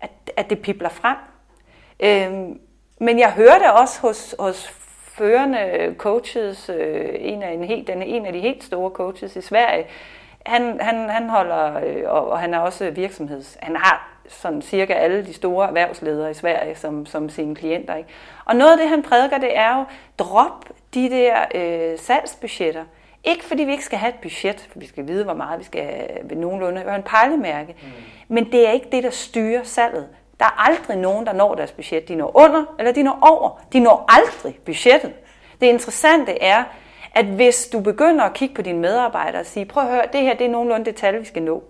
at, 0.00 0.10
at 0.36 0.50
det 0.50 0.62
pipler 0.62 0.88
frem. 0.88 1.16
Øhm, 2.00 2.60
men 3.00 3.18
jeg 3.18 3.32
hører 3.32 3.58
det 3.58 3.70
også 3.70 4.00
hos, 4.00 4.34
hos 4.38 4.68
førende 5.18 5.94
coaches, 5.98 6.68
øh, 6.68 7.08
en, 7.14 7.42
af 7.42 7.52
en, 7.52 7.64
helt, 7.64 7.86
den, 7.86 8.02
en 8.02 8.26
af 8.26 8.32
de 8.32 8.40
helt 8.40 8.64
store 8.64 8.90
coaches 8.90 9.36
i 9.36 9.40
Sverige, 9.40 9.86
han, 10.46 10.80
han, 10.80 11.08
han 11.08 11.28
holder, 11.28 11.80
øh, 11.84 12.02
og, 12.06 12.30
og 12.30 12.38
han 12.38 12.54
er 12.54 12.58
også 12.58 12.90
virksomheds, 12.90 13.58
han 13.60 13.76
har 13.76 14.13
sådan 14.28 14.62
cirka 14.62 14.92
alle 14.92 15.26
de 15.26 15.32
store 15.32 15.66
erhvervsledere 15.66 16.30
i 16.30 16.34
Sverige 16.34 16.74
som, 16.74 17.06
som 17.06 17.28
sine 17.28 17.54
klienter. 17.54 17.94
Ikke? 17.94 18.08
Og 18.44 18.56
noget 18.56 18.72
af 18.72 18.78
det, 18.78 18.88
han 18.88 19.02
prædiker, 19.02 19.38
det 19.38 19.56
er 19.56 19.78
jo, 19.78 19.84
drop 20.18 20.64
de 20.94 21.10
der 21.10 21.36
øh, 21.54 21.98
salgsbudgetter. 21.98 22.84
Ikke 23.24 23.44
fordi 23.44 23.64
vi 23.64 23.72
ikke 23.72 23.84
skal 23.84 23.98
have 23.98 24.08
et 24.08 24.20
budget, 24.22 24.68
for 24.72 24.78
vi 24.78 24.86
skal 24.86 25.08
vide, 25.08 25.24
hvor 25.24 25.34
meget 25.34 25.58
vi 25.58 25.64
skal 25.64 26.08
ved 26.24 26.36
nogenlunde 26.36 26.80
have 26.80 26.96
en 26.96 27.02
pejlemærke. 27.02 27.76
Mm. 27.82 27.88
Men 28.28 28.52
det 28.52 28.68
er 28.68 28.72
ikke 28.72 28.88
det, 28.92 29.02
der 29.02 29.10
styrer 29.10 29.62
salget. 29.62 30.08
Der 30.40 30.44
er 30.44 30.68
aldrig 30.68 30.96
nogen, 30.96 31.26
der 31.26 31.32
når 31.32 31.54
deres 31.54 31.72
budget. 31.72 32.08
De 32.08 32.14
når 32.14 32.36
under, 32.36 32.64
eller 32.78 32.92
de 32.92 33.02
når 33.02 33.18
over. 33.22 33.60
De 33.72 33.80
når 33.80 34.04
aldrig 34.08 34.58
budgettet. 34.64 35.12
Det 35.60 35.66
interessante 35.66 36.42
er, 36.42 36.64
at 37.14 37.24
hvis 37.24 37.68
du 37.72 37.80
begynder 37.80 38.24
at 38.24 38.34
kigge 38.34 38.54
på 38.54 38.62
dine 38.62 38.78
medarbejdere 38.78 39.40
og 39.40 39.46
sige, 39.46 39.66
prøv 39.66 39.82
at 39.82 39.88
høre, 39.88 40.02
det 40.12 40.20
her 40.20 40.34
det 40.34 40.46
er 40.46 40.50
nogenlunde 40.50 40.84
det 40.84 40.96
tal, 40.96 41.20
vi 41.20 41.24
skal 41.24 41.42
nå. 41.42 41.62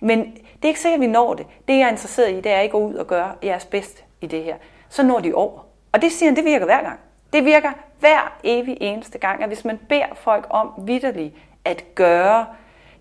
Men 0.00 0.36
det 0.64 0.68
er 0.68 0.70
ikke 0.70 0.80
sikkert, 0.80 0.98
at 0.98 1.00
vi 1.00 1.12
når 1.12 1.34
det. 1.34 1.46
Det, 1.68 1.78
jeg 1.78 1.82
er 1.82 1.90
interesseret 1.90 2.30
i, 2.30 2.40
det 2.40 2.52
er 2.52 2.60
at 2.60 2.70
gå 2.70 2.78
ud 2.78 2.94
og 2.94 3.06
gøre 3.06 3.34
jeres 3.42 3.64
bedst 3.64 4.04
i 4.20 4.26
det 4.26 4.44
her. 4.44 4.56
Så 4.88 5.02
når 5.02 5.20
de 5.20 5.34
over. 5.34 5.66
Og 5.92 6.02
det 6.02 6.12
siger 6.12 6.30
han, 6.30 6.36
det 6.36 6.44
virker 6.44 6.64
hver 6.64 6.82
gang. 6.82 7.00
Det 7.32 7.44
virker 7.44 7.72
hver 8.00 8.38
evig 8.44 8.76
eneste 8.80 9.18
gang, 9.18 9.42
at 9.42 9.48
hvis 9.48 9.64
man 9.64 9.78
beder 9.88 10.14
folk 10.14 10.46
om 10.50 10.70
vidderligt 10.78 11.34
at 11.64 11.84
gøre 11.94 12.46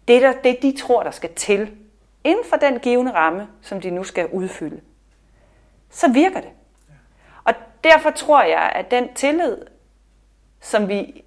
det, 0.07 0.21
der, 0.21 0.31
det, 0.31 0.61
de 0.61 0.77
tror, 0.77 1.03
der 1.03 1.11
skal 1.11 1.33
til, 1.33 1.71
inden 2.23 2.45
for 2.45 2.57
den 2.57 2.79
givende 2.79 3.11
ramme, 3.11 3.47
som 3.61 3.81
de 3.81 3.89
nu 3.89 4.03
skal 4.03 4.27
udfylde, 4.27 4.81
så 5.89 6.11
virker 6.11 6.41
det. 6.41 6.49
Og 7.43 7.53
derfor 7.83 8.09
tror 8.09 8.43
jeg, 8.43 8.71
at 8.75 8.91
den 8.91 9.13
tillid, 9.13 9.57
som 10.61 10.87
vi 10.87 11.23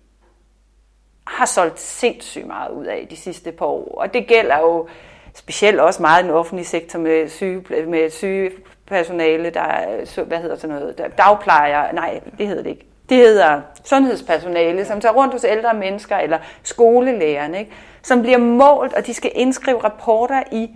har 1.26 1.46
solgt 1.46 1.80
sindssygt 1.80 2.46
meget 2.46 2.70
ud 2.70 2.84
af 2.84 3.06
de 3.10 3.16
sidste 3.16 3.52
par 3.52 3.66
år, 3.66 3.98
og 3.98 4.14
det 4.14 4.26
gælder 4.26 4.58
jo 4.58 4.88
specielt 5.36 5.80
også 5.80 6.02
meget 6.02 6.24
den 6.24 6.32
offentlige 6.32 6.66
sektor 6.66 6.98
med 6.98 7.28
syge, 7.28 7.86
med 7.86 8.10
sygepersonale, 8.10 9.50
der 9.50 9.60
er, 9.60 10.24
hvad 10.24 10.38
hedder 10.38 10.56
sådan 10.56 10.76
noget, 10.76 10.98
der, 10.98 11.08
dagplejer, 11.08 11.92
nej, 11.92 12.20
det 12.38 12.46
hedder 12.46 12.62
det 12.62 12.70
ikke. 12.70 12.86
Det 13.08 13.16
hedder 13.16 13.60
sundhedspersonale, 13.84 14.84
som 14.84 15.00
tager 15.00 15.14
rundt 15.14 15.34
hos 15.34 15.44
ældre 15.44 15.74
mennesker, 15.74 16.16
eller 16.16 16.38
skolelærerne, 16.62 17.58
ikke? 17.58 17.72
som 18.02 18.22
bliver 18.22 18.38
målt, 18.38 18.94
og 18.94 19.06
de 19.06 19.14
skal 19.14 19.30
indskrive 19.34 19.84
rapporter 19.84 20.42
i. 20.52 20.70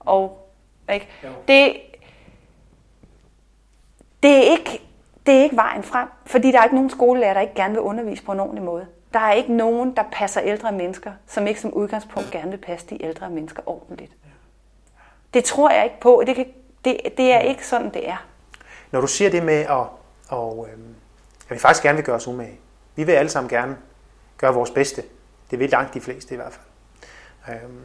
Og, 0.00 0.48
ikke? 0.92 1.08
Det, 1.48 1.76
det, 4.22 4.36
er 4.36 4.42
ikke, 4.42 4.82
det 5.26 5.34
er 5.34 5.42
ikke 5.42 5.56
vejen 5.56 5.82
frem, 5.82 6.08
fordi 6.26 6.52
der 6.52 6.58
er 6.58 6.64
ikke 6.64 6.76
nogen 6.76 6.90
skolelærer, 6.90 7.34
der 7.34 7.40
ikke 7.40 7.54
gerne 7.54 7.74
vil 7.74 7.80
undervise 7.80 8.24
på 8.24 8.32
en 8.32 8.40
ordentlig 8.40 8.64
måde. 8.64 8.86
Der 9.12 9.18
er 9.18 9.32
ikke 9.32 9.52
nogen, 9.52 9.96
der 9.96 10.02
passer 10.12 10.40
ældre 10.44 10.72
mennesker, 10.72 11.12
som 11.26 11.46
ikke 11.46 11.60
som 11.60 11.72
udgangspunkt 11.72 12.30
gerne 12.30 12.50
vil 12.50 12.58
passe 12.58 12.86
de 12.86 13.04
ældre 13.04 13.30
mennesker 13.30 13.62
ordentligt. 13.66 14.12
Det 15.34 15.44
tror 15.44 15.70
jeg 15.70 15.84
ikke 15.84 16.00
på. 16.00 16.22
Det, 16.26 16.36
kan, 16.36 16.46
det, 16.84 17.00
det 17.16 17.32
er 17.32 17.40
ikke 17.40 17.66
sådan, 17.66 17.94
det 17.94 18.08
er. 18.08 18.26
Når 18.90 19.00
du 19.00 19.06
siger 19.06 19.30
det 19.30 19.42
med, 19.42 19.54
at, 19.54 19.86
og, 20.28 20.68
øhm, 20.72 20.94
at 21.48 21.54
vi 21.54 21.58
faktisk 21.58 21.82
gerne 21.82 21.96
vil 21.96 22.04
gøre 22.04 22.16
os 22.16 22.28
umage. 22.28 22.58
Vi 22.96 23.04
vil 23.04 23.12
alle 23.12 23.28
sammen 23.28 23.50
gerne 23.50 23.76
gøre 24.38 24.54
vores 24.54 24.70
bedste. 24.70 25.02
Det 25.50 25.58
vil 25.58 25.70
langt 25.70 25.94
de 25.94 26.00
fleste 26.00 26.34
i 26.34 26.36
hvert 26.36 26.52
fald. 26.52 27.56
Øhm, 27.56 27.80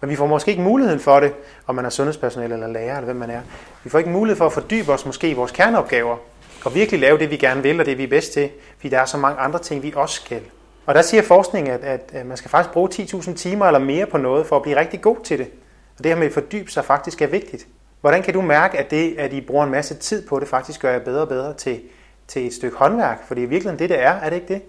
men 0.00 0.10
vi 0.10 0.16
får 0.16 0.26
måske 0.26 0.50
ikke 0.50 0.62
muligheden 0.62 1.00
for 1.00 1.20
det, 1.20 1.34
om 1.66 1.74
man 1.74 1.84
er 1.84 1.90
sundhedspersonale 1.90 2.54
eller 2.54 2.66
lærer, 2.66 2.96
eller 2.96 3.04
hvem 3.04 3.16
man 3.16 3.30
er. 3.30 3.40
Vi 3.84 3.90
får 3.90 3.98
ikke 3.98 4.10
mulighed 4.10 4.36
for 4.36 4.46
at 4.46 4.52
fordybe 4.52 4.92
os 4.92 5.06
måske 5.06 5.30
i 5.30 5.32
vores 5.32 5.52
kerneopgaver, 5.52 6.16
og 6.64 6.74
virkelig 6.74 7.00
lave 7.00 7.18
det, 7.18 7.30
vi 7.30 7.36
gerne 7.36 7.62
vil, 7.62 7.80
og 7.80 7.86
det, 7.86 7.98
vi 7.98 8.04
er 8.04 8.08
bedst 8.08 8.32
til, 8.32 8.50
fordi 8.76 8.88
der 8.88 9.00
er 9.00 9.04
så 9.04 9.16
mange 9.16 9.38
andre 9.38 9.58
ting, 9.58 9.82
vi 9.82 9.92
også 9.96 10.14
skal. 10.14 10.42
Og 10.86 10.94
der 10.94 11.02
siger 11.02 11.22
forskningen, 11.22 11.72
at, 11.72 11.80
at, 11.80 12.10
at 12.12 12.26
man 12.26 12.36
skal 12.36 12.50
faktisk 12.50 12.72
bruge 12.72 12.88
10.000 12.92 13.34
timer 13.34 13.66
eller 13.66 13.78
mere 13.78 14.06
på 14.06 14.18
noget, 14.18 14.46
for 14.46 14.56
at 14.56 14.62
blive 14.62 14.76
rigtig 14.76 15.00
god 15.00 15.16
til 15.24 15.38
det. 15.38 15.50
Og 15.98 16.04
det 16.04 16.12
her 16.12 16.18
med 16.18 16.26
at 16.26 16.32
fordybe 16.32 16.70
sig 16.70 16.84
faktisk 16.84 17.22
er 17.22 17.26
vigtigt. 17.26 17.66
Hvordan 18.00 18.22
kan 18.22 18.34
du 18.34 18.40
mærke, 18.40 18.78
at 18.78 18.90
det, 18.90 19.18
at 19.18 19.32
I 19.32 19.40
bruger 19.40 19.64
en 19.64 19.70
masse 19.70 19.94
tid 19.94 20.28
på 20.28 20.40
det, 20.40 20.48
faktisk 20.48 20.80
gør 20.80 20.92
jer 20.92 20.98
bedre 20.98 21.22
og 21.22 21.28
bedre 21.28 21.54
til, 21.54 21.80
til 22.28 22.46
et 22.46 22.54
stykke 22.54 22.76
håndværk? 22.76 23.26
For 23.26 23.34
det 23.34 23.44
er 23.44 23.48
virkelig 23.48 23.78
det, 23.78 23.88
det 23.88 24.02
er, 24.02 24.12
er 24.12 24.30
det 24.30 24.36
ikke 24.36 24.54
det? 24.54 24.62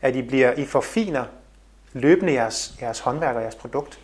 At 0.00 0.16
I, 0.16 0.22
bliver, 0.22 0.52
I 0.52 0.64
forfiner 0.64 1.24
løbende 1.92 2.32
jeres, 2.32 2.74
jeres 2.82 3.00
håndværk 3.00 3.36
og 3.36 3.42
jeres 3.42 3.54
produkt? 3.54 4.00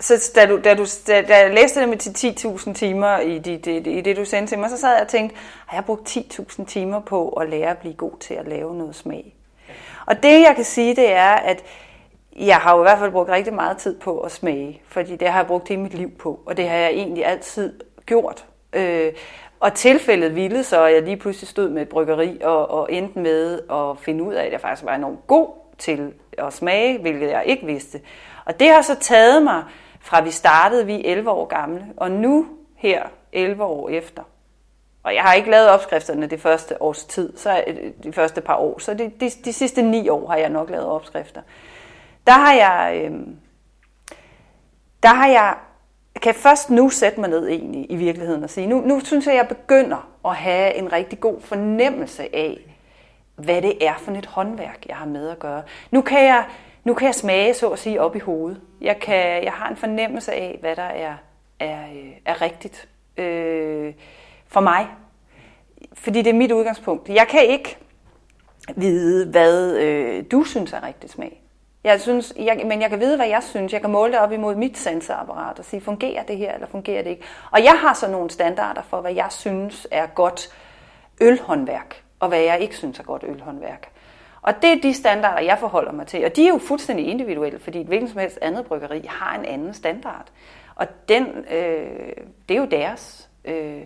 så 0.00 0.32
da, 0.34 0.46
du, 0.46 0.60
da, 0.64 0.74
du, 0.74 0.86
da, 1.06 1.22
da 1.22 1.36
jeg 1.38 1.54
læste 1.54 1.80
det 1.80 1.88
med 1.88 1.96
de 1.96 2.28
10.000 2.28 2.72
timer 2.72 3.18
i, 3.18 3.38
de, 3.38 3.58
de, 3.58 3.84
de, 3.84 3.92
i 3.92 4.00
det, 4.00 4.16
du 4.16 4.24
sendte 4.24 4.50
til 4.50 4.58
mig, 4.58 4.70
så 4.70 4.76
sad 4.76 4.92
jeg 4.92 5.02
og 5.02 5.08
tænkte, 5.08 5.36
har 5.66 5.76
jeg 5.76 5.84
brugt 5.84 6.16
10.000 6.16 6.64
timer 6.64 7.00
på 7.00 7.28
at 7.28 7.48
lære 7.48 7.70
at 7.70 7.78
blive 7.78 7.94
god 7.94 8.12
til 8.20 8.34
at 8.34 8.48
lave 8.48 8.76
noget 8.76 8.94
smag? 8.94 9.34
Og 10.06 10.22
det 10.22 10.40
jeg 10.40 10.52
kan 10.56 10.64
sige, 10.64 10.96
det 10.96 11.12
er, 11.12 11.30
at 11.30 11.64
jeg 12.36 12.56
har 12.56 12.76
jo 12.76 12.82
i 12.82 12.84
hvert 12.84 12.98
fald 12.98 13.12
brugt 13.12 13.30
rigtig 13.30 13.54
meget 13.54 13.76
tid 13.76 13.98
på 13.98 14.18
at 14.18 14.32
smage, 14.32 14.82
fordi 14.88 15.16
det 15.16 15.28
har 15.28 15.38
jeg 15.38 15.46
brugt 15.46 15.68
hele 15.68 15.80
mit 15.80 15.94
liv 15.94 16.10
på, 16.10 16.40
og 16.46 16.56
det 16.56 16.68
har 16.68 16.76
jeg 16.76 16.90
egentlig 16.90 17.26
altid 17.26 17.72
gjort. 18.06 18.44
Øh, 18.72 19.12
og 19.60 19.74
tilfældet 19.74 20.34
ville 20.34 20.64
så, 20.64 20.84
at 20.84 20.94
jeg 20.94 21.02
lige 21.02 21.16
pludselig 21.16 21.48
stod 21.48 21.68
med 21.68 21.82
et 21.82 21.88
bryggeri 21.88 22.40
og, 22.42 22.70
og 22.70 22.92
endte 22.92 23.18
med 23.18 23.60
at 23.70 23.98
finde 23.98 24.24
ud 24.24 24.34
af, 24.34 24.44
at 24.44 24.52
jeg 24.52 24.60
faktisk 24.60 24.84
var 24.84 24.94
enormt 24.94 25.26
god 25.26 25.48
til 25.78 26.12
at 26.38 26.52
smage, 26.52 26.98
hvilket 26.98 27.30
jeg 27.30 27.42
ikke 27.46 27.66
vidste. 27.66 28.00
Og 28.44 28.60
det 28.60 28.68
har 28.68 28.82
så 28.82 28.94
taget 28.94 29.42
mig 29.42 29.64
fra 30.00 30.20
vi 30.20 30.30
startede, 30.30 30.86
vi 30.86 30.94
er 30.94 31.12
11 31.12 31.30
år 31.30 31.46
gamle, 31.46 31.86
og 31.96 32.10
nu 32.10 32.46
her 32.76 33.02
11 33.32 33.64
år 33.64 33.88
efter. 33.88 34.22
Og 35.04 35.14
jeg 35.14 35.22
har 35.22 35.34
ikke 35.34 35.50
lavet 35.50 35.68
opskrifterne 35.68 36.26
det 36.26 36.40
første 36.40 36.82
års 36.82 37.04
tid, 37.04 37.36
så 37.36 37.64
øh, 37.66 37.76
de 38.02 38.12
første 38.12 38.40
par 38.40 38.56
år, 38.56 38.78
så 38.78 38.94
de, 38.94 39.12
de, 39.20 39.30
de 39.44 39.52
sidste 39.52 39.82
ni 39.82 40.08
år 40.08 40.28
har 40.28 40.36
jeg 40.36 40.48
nok 40.48 40.70
lavet 40.70 40.86
opskrifter. 40.86 41.42
Der 42.26 42.32
har 42.32 42.52
jeg, 42.52 43.02
øh, 43.04 43.12
der 45.02 45.08
har 45.08 45.28
jeg, 45.28 45.54
kan 46.22 46.34
først 46.34 46.70
nu 46.70 46.90
sætte 46.90 47.20
mig 47.20 47.30
ned 47.30 47.48
egentlig 47.48 47.86
i 47.90 47.96
virkeligheden 47.96 48.44
og 48.44 48.50
sige, 48.50 48.66
nu, 48.66 48.80
nu 48.80 49.00
synes 49.00 49.26
jeg, 49.26 49.34
jeg 49.34 49.48
begynder 49.48 50.08
at 50.24 50.36
have 50.36 50.74
en 50.74 50.92
rigtig 50.92 51.20
god 51.20 51.40
fornemmelse 51.40 52.36
af, 52.36 52.58
hvad 53.36 53.62
det 53.62 53.86
er 53.86 53.94
for 53.98 54.12
et 54.12 54.26
håndværk, 54.26 54.86
jeg 54.88 54.96
har 54.96 55.06
med 55.06 55.28
at 55.28 55.38
gøre. 55.38 55.62
Nu 55.90 56.02
kan 56.02 56.24
jeg, 56.24 56.44
nu 56.84 56.94
kan 56.94 57.06
jeg 57.06 57.14
smage, 57.14 57.54
så 57.54 57.68
at 57.68 57.78
sige, 57.78 58.00
op 58.00 58.16
i 58.16 58.18
hovedet. 58.18 58.60
Jeg, 58.80 58.98
kan, 59.00 59.44
jeg 59.44 59.52
har 59.52 59.68
en 59.68 59.76
fornemmelse 59.76 60.32
af, 60.32 60.58
hvad 60.60 60.76
der 60.76 60.82
er, 60.82 61.14
er, 61.60 61.78
øh, 61.94 62.12
er 62.24 62.42
rigtigt 62.42 62.88
øh, 63.16 63.94
for 64.54 64.60
mig. 64.60 64.86
Fordi 65.92 66.22
det 66.22 66.30
er 66.30 66.34
mit 66.34 66.52
udgangspunkt. 66.52 67.08
Jeg 67.08 67.26
kan 67.28 67.46
ikke 67.46 67.78
vide, 68.76 69.30
hvad 69.30 69.76
øh, 69.76 70.24
du 70.30 70.44
synes 70.44 70.72
er 70.72 70.86
rigtig 70.86 71.10
smag. 71.10 71.40
Jeg 71.84 72.00
synes, 72.00 72.34
jeg, 72.36 72.62
men 72.64 72.82
jeg 72.82 72.90
kan 72.90 73.00
vide, 73.00 73.16
hvad 73.16 73.26
jeg 73.26 73.42
synes. 73.42 73.72
Jeg 73.72 73.80
kan 73.80 73.90
måle 73.90 74.12
det 74.12 74.20
op 74.20 74.32
imod 74.32 74.54
mit 74.54 74.78
sensorapparat 74.78 75.58
og 75.58 75.64
sige, 75.64 75.80
fungerer 75.80 76.22
det 76.22 76.36
her, 76.36 76.54
eller 76.54 76.66
fungerer 76.66 77.02
det 77.02 77.10
ikke? 77.10 77.22
Og 77.50 77.64
jeg 77.64 77.72
har 77.72 77.94
så 77.94 78.10
nogle 78.10 78.30
standarder 78.30 78.82
for, 78.82 79.00
hvad 79.00 79.12
jeg 79.12 79.26
synes 79.30 79.86
er 79.90 80.06
godt 80.06 80.48
ølhåndværk, 81.20 82.02
og 82.20 82.28
hvad 82.28 82.40
jeg 82.40 82.60
ikke 82.60 82.76
synes 82.76 82.98
er 82.98 83.02
godt 83.02 83.24
ølhåndværk. 83.26 83.88
Og 84.42 84.62
det 84.62 84.72
er 84.72 84.80
de 84.82 84.94
standarder, 84.94 85.42
jeg 85.42 85.58
forholder 85.58 85.92
mig 85.92 86.06
til. 86.06 86.24
Og 86.24 86.36
de 86.36 86.44
er 86.44 86.48
jo 86.48 86.58
fuldstændig 86.58 87.08
individuelle, 87.08 87.58
fordi 87.58 87.80
et 87.80 87.86
hvilket 87.86 88.10
som 88.10 88.18
helst 88.18 88.38
andet 88.42 88.66
bryggeri 88.66 89.06
har 89.08 89.38
en 89.38 89.44
anden 89.44 89.74
standard. 89.74 90.26
Og 90.74 90.86
den, 91.08 91.26
øh, 91.50 92.16
det 92.48 92.56
er 92.56 92.60
jo 92.60 92.64
deres. 92.64 93.28
Øh. 93.44 93.82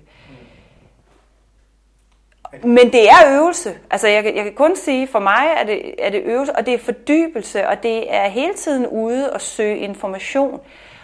Men 2.65 2.93
det 2.93 3.11
er 3.11 3.41
øvelse. 3.41 3.79
Altså 3.91 4.09
jeg, 4.09 4.25
jeg 4.25 4.45
kan 4.45 4.55
kun 4.55 4.77
sige, 4.77 5.07
for 5.07 5.19
mig 5.19 5.47
er 5.57 5.65
det, 5.65 5.95
er 5.99 6.11
det 6.11 6.23
øvelse, 6.25 6.57
og 6.57 6.67
det 6.67 6.75
er 6.75 6.79
fordybelse, 6.79 7.69
og 7.69 7.83
det 7.83 8.15
er 8.15 8.29
hele 8.29 8.55
tiden 8.55 8.87
ude 8.87 9.33
og 9.33 9.41
søge 9.41 9.79
information. 9.79 10.61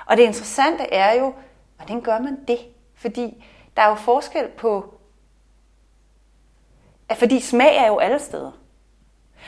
Og 0.06 0.16
det 0.16 0.22
interessante 0.22 0.84
er 0.84 1.20
jo, 1.20 1.34
hvordan 1.76 2.00
gør 2.00 2.18
man 2.18 2.38
det? 2.48 2.58
Fordi 2.96 3.44
der 3.76 3.82
er 3.82 3.88
jo 3.88 3.94
forskel 3.94 4.48
på, 4.48 4.94
fordi 7.14 7.40
smag 7.40 7.76
er 7.76 7.86
jo 7.86 7.98
alle 7.98 8.18
steder. 8.18 8.63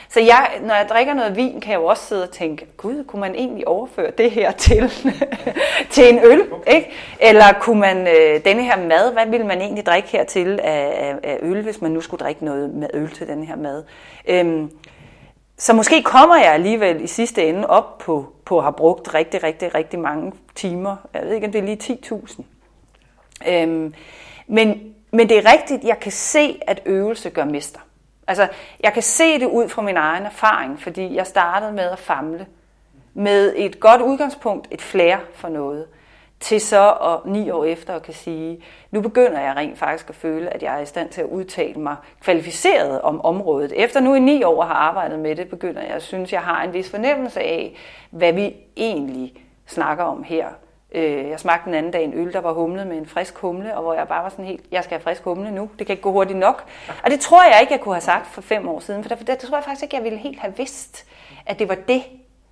Så 0.09 0.19
jeg, 0.19 0.49
når 0.61 0.75
jeg 0.75 0.85
drikker 0.89 1.13
noget 1.13 1.35
vin, 1.35 1.61
kan 1.61 1.71
jeg 1.71 1.79
jo 1.79 1.85
også 1.85 2.03
sidde 2.03 2.23
og 2.23 2.31
tænke, 2.31 2.67
gud, 2.77 3.03
kunne 3.03 3.19
man 3.19 3.35
egentlig 3.35 3.67
overføre 3.67 4.11
det 4.11 4.31
her 4.31 4.51
til, 4.51 4.91
til 5.91 6.13
en 6.13 6.19
øl? 6.23 6.43
Ikke? 6.67 6.91
Eller 7.19 7.45
kunne 7.61 7.79
man 7.79 8.07
øh, 8.07 8.45
denne 8.45 8.63
her 8.63 8.77
mad, 8.87 9.13
hvad 9.13 9.25
ville 9.25 9.45
man 9.47 9.61
egentlig 9.61 9.85
drikke 9.85 10.09
her 10.09 10.23
til 10.23 10.59
af, 10.63 11.15
af 11.23 11.37
øl, 11.41 11.61
hvis 11.61 11.81
man 11.81 11.91
nu 11.91 12.01
skulle 12.01 12.19
drikke 12.19 12.45
noget 12.45 12.69
med 12.69 12.87
øl 12.93 13.11
til 13.11 13.27
den 13.27 13.43
her 13.43 13.55
mad? 13.55 13.83
Øhm, 14.27 14.71
så 15.57 15.73
måske 15.73 16.03
kommer 16.03 16.37
jeg 16.37 16.53
alligevel 16.53 17.03
i 17.03 17.07
sidste 17.07 17.49
ende 17.49 17.67
op 17.67 17.97
på, 17.97 18.25
på 18.45 18.57
at 18.57 18.63
have 18.63 18.73
brugt 18.73 19.13
rigtig, 19.13 19.43
rigtig, 19.43 19.75
rigtig 19.75 19.99
mange 19.99 20.33
timer. 20.55 20.95
Jeg 21.13 21.21
ved 21.21 21.31
ikke, 21.31 21.47
om 21.47 21.51
det 21.51 21.59
er 21.59 21.65
lige 21.65 21.97
10.000. 22.13 22.43
Øhm, 23.49 23.93
men, 24.47 24.93
men 25.11 25.29
det 25.29 25.37
er 25.37 25.51
rigtigt, 25.51 25.83
jeg 25.83 25.99
kan 25.99 26.11
se, 26.11 26.59
at 26.67 26.81
øvelse 26.85 27.29
gør 27.29 27.45
mester. 27.45 27.79
Altså, 28.27 28.47
jeg 28.79 28.93
kan 28.93 29.03
se 29.03 29.39
det 29.39 29.45
ud 29.45 29.69
fra 29.69 29.81
min 29.81 29.97
egen 29.97 30.25
erfaring, 30.25 30.81
fordi 30.81 31.15
jeg 31.15 31.27
startede 31.27 31.71
med 31.71 31.83
at 31.83 31.99
famle 31.99 32.47
med 33.13 33.53
et 33.55 33.79
godt 33.79 34.01
udgangspunkt, 34.01 34.67
et 34.71 34.81
flere 34.81 35.19
for 35.33 35.49
noget, 35.49 35.85
til 36.39 36.61
så 36.61 36.95
og 36.99 37.21
ni 37.25 37.49
år 37.49 37.65
efter 37.65 37.95
at 37.95 38.03
kan 38.03 38.13
sige, 38.13 38.63
nu 38.91 39.01
begynder 39.01 39.39
jeg 39.39 39.55
rent 39.55 39.77
faktisk 39.77 40.09
at 40.09 40.15
føle, 40.15 40.53
at 40.53 40.63
jeg 40.63 40.75
er 40.75 40.79
i 40.79 40.85
stand 40.85 41.09
til 41.09 41.21
at 41.21 41.27
udtale 41.27 41.79
mig 41.79 41.95
kvalificeret 42.21 43.01
om 43.01 43.25
området. 43.25 43.73
Efter 43.75 43.99
nu 43.99 44.15
i 44.15 44.19
ni 44.19 44.43
år 44.43 44.63
har 44.63 44.73
arbejdet 44.73 45.19
med 45.19 45.35
det, 45.35 45.49
begynder 45.49 45.81
jeg 45.81 45.91
at 45.91 46.03
synes, 46.03 46.33
jeg 46.33 46.41
har 46.41 46.63
en 46.63 46.73
vis 46.73 46.89
fornemmelse 46.89 47.39
af, 47.39 47.75
hvad 48.09 48.33
vi 48.33 48.55
egentlig 48.77 49.33
snakker 49.65 50.03
om 50.03 50.23
her 50.23 50.47
Øh, 50.91 51.29
jeg 51.29 51.39
smagte 51.39 51.65
den 51.65 51.73
anden 51.73 51.91
dag 51.91 52.03
en 52.03 52.13
øl, 52.13 52.33
der 52.33 52.41
var 52.41 52.53
humlet 52.53 52.87
med 52.87 52.97
en 52.97 53.05
frisk 53.05 53.37
humle, 53.37 53.77
og 53.77 53.83
hvor 53.83 53.93
jeg 53.93 54.07
bare 54.07 54.23
var 54.23 54.29
sådan 54.29 54.45
helt, 54.45 54.65
jeg 54.71 54.83
skal 54.83 54.97
have 54.97 55.03
frisk 55.03 55.23
humle 55.23 55.51
nu, 55.51 55.69
det 55.79 55.87
kan 55.87 55.93
ikke 55.93 56.03
gå 56.03 56.11
hurtigt 56.11 56.39
nok. 56.39 56.63
Og 57.03 57.11
det 57.11 57.19
tror 57.19 57.43
jeg 57.43 57.57
ikke, 57.61 57.73
jeg 57.73 57.81
kunne 57.81 57.95
have 57.95 58.01
sagt 58.01 58.27
for 58.27 58.41
fem 58.41 58.67
år 58.67 58.79
siden, 58.79 59.03
for 59.03 59.09
der, 59.09 59.15
der 59.15 59.35
tror 59.35 59.57
jeg 59.57 59.63
faktisk 59.63 59.83
ikke, 59.83 59.95
jeg 59.95 60.03
ville 60.03 60.19
helt 60.19 60.39
have 60.39 60.57
vidst, 60.57 61.05
at 61.45 61.59
det 61.59 61.69
var 61.69 61.75
det, 61.75 62.03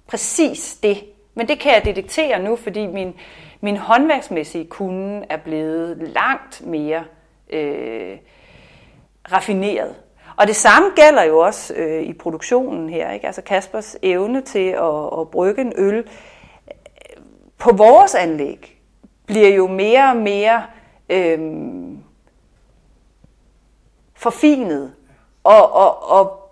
præcis 0.07 0.77
det. 0.83 1.03
Men 1.33 1.47
det 1.47 1.59
kan 1.59 1.73
jeg 1.73 1.85
detektere 1.85 2.39
nu, 2.39 2.55
fordi 2.55 2.87
min, 2.87 3.13
min 3.61 3.77
håndværksmæssige 3.77 4.65
kunde 4.65 5.25
er 5.29 5.37
blevet 5.37 5.97
langt 5.97 6.65
mere 6.65 7.03
øh, 7.49 8.17
raffineret. 9.31 9.95
Og 10.37 10.47
det 10.47 10.55
samme 10.55 10.91
gælder 10.95 11.23
jo 11.23 11.39
også 11.39 11.73
øh, 11.73 12.03
i 12.03 12.13
produktionen 12.13 12.89
her. 12.89 13.11
Ikke? 13.11 13.25
Altså 13.25 13.41
Kaspers 13.41 13.97
evne 14.01 14.41
til 14.41 14.67
at, 14.69 15.19
at 15.19 15.29
brygge 15.29 15.61
en 15.61 15.73
øl 15.77 16.07
på 17.57 17.71
vores 17.71 18.15
anlæg 18.15 18.81
bliver 19.25 19.49
jo 19.49 19.67
mere 19.67 20.09
og 20.09 20.17
mere 20.17 20.65
øh, 21.09 21.39
forfinet. 24.13 24.93
Og, 25.43 25.71
og, 25.71 26.09
og 26.09 26.44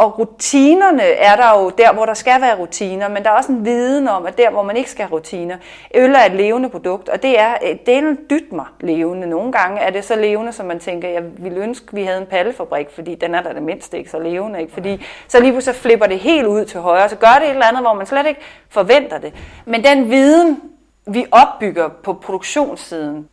og 0.00 0.18
rutinerne 0.18 1.02
er 1.02 1.36
der 1.36 1.60
jo 1.60 1.70
der, 1.70 1.92
hvor 1.92 2.06
der 2.06 2.14
skal 2.14 2.40
være 2.40 2.56
rutiner, 2.56 3.08
men 3.08 3.22
der 3.22 3.30
er 3.30 3.34
også 3.34 3.52
en 3.52 3.64
viden 3.64 4.08
om, 4.08 4.26
at 4.26 4.38
der, 4.38 4.50
hvor 4.50 4.62
man 4.62 4.76
ikke 4.76 4.90
skal 4.90 5.04
have 5.04 5.12
rutiner. 5.12 5.56
Øl 5.94 6.14
er 6.14 6.24
et 6.24 6.32
levende 6.32 6.68
produkt, 6.68 7.08
og 7.08 7.22
det 7.22 7.40
er, 7.40 7.54
øh, 7.66 7.76
delen 7.86 8.12
er 8.12 8.16
dyt 8.30 8.52
mig 8.52 8.66
levende. 8.80 9.26
Nogle 9.26 9.52
gange 9.52 9.80
er 9.80 9.90
det 9.90 10.04
så 10.04 10.16
levende, 10.16 10.52
som 10.52 10.66
man 10.66 10.80
tænker, 10.80 11.08
jeg 11.08 11.22
ville 11.38 11.60
ønske, 11.60 11.86
vi 11.92 12.02
havde 12.02 12.20
en 12.20 12.26
pallefabrik, 12.26 12.90
fordi 12.90 13.14
den 13.14 13.34
er 13.34 13.42
der 13.42 13.52
det 13.52 13.62
mindste 13.62 13.98
ikke 13.98 14.10
så 14.10 14.18
levende. 14.18 14.60
Ikke? 14.60 14.72
Fordi 14.72 15.04
så 15.28 15.40
lige 15.40 15.52
pludselig 15.52 15.76
flipper 15.76 16.06
det 16.06 16.18
helt 16.18 16.46
ud 16.46 16.64
til 16.64 16.80
højre, 16.80 17.08
så 17.08 17.16
gør 17.16 17.36
det 17.38 17.44
et 17.44 17.50
eller 17.50 17.66
andet, 17.66 17.82
hvor 17.82 17.94
man 17.94 18.06
slet 18.06 18.26
ikke 18.26 18.40
forventer 18.68 19.18
det. 19.18 19.34
Men 19.64 19.84
den 19.84 20.10
viden, 20.10 20.60
vi 21.06 21.26
opbygger 21.30 21.88
på 21.88 22.12
produktionssiden, 22.12 23.28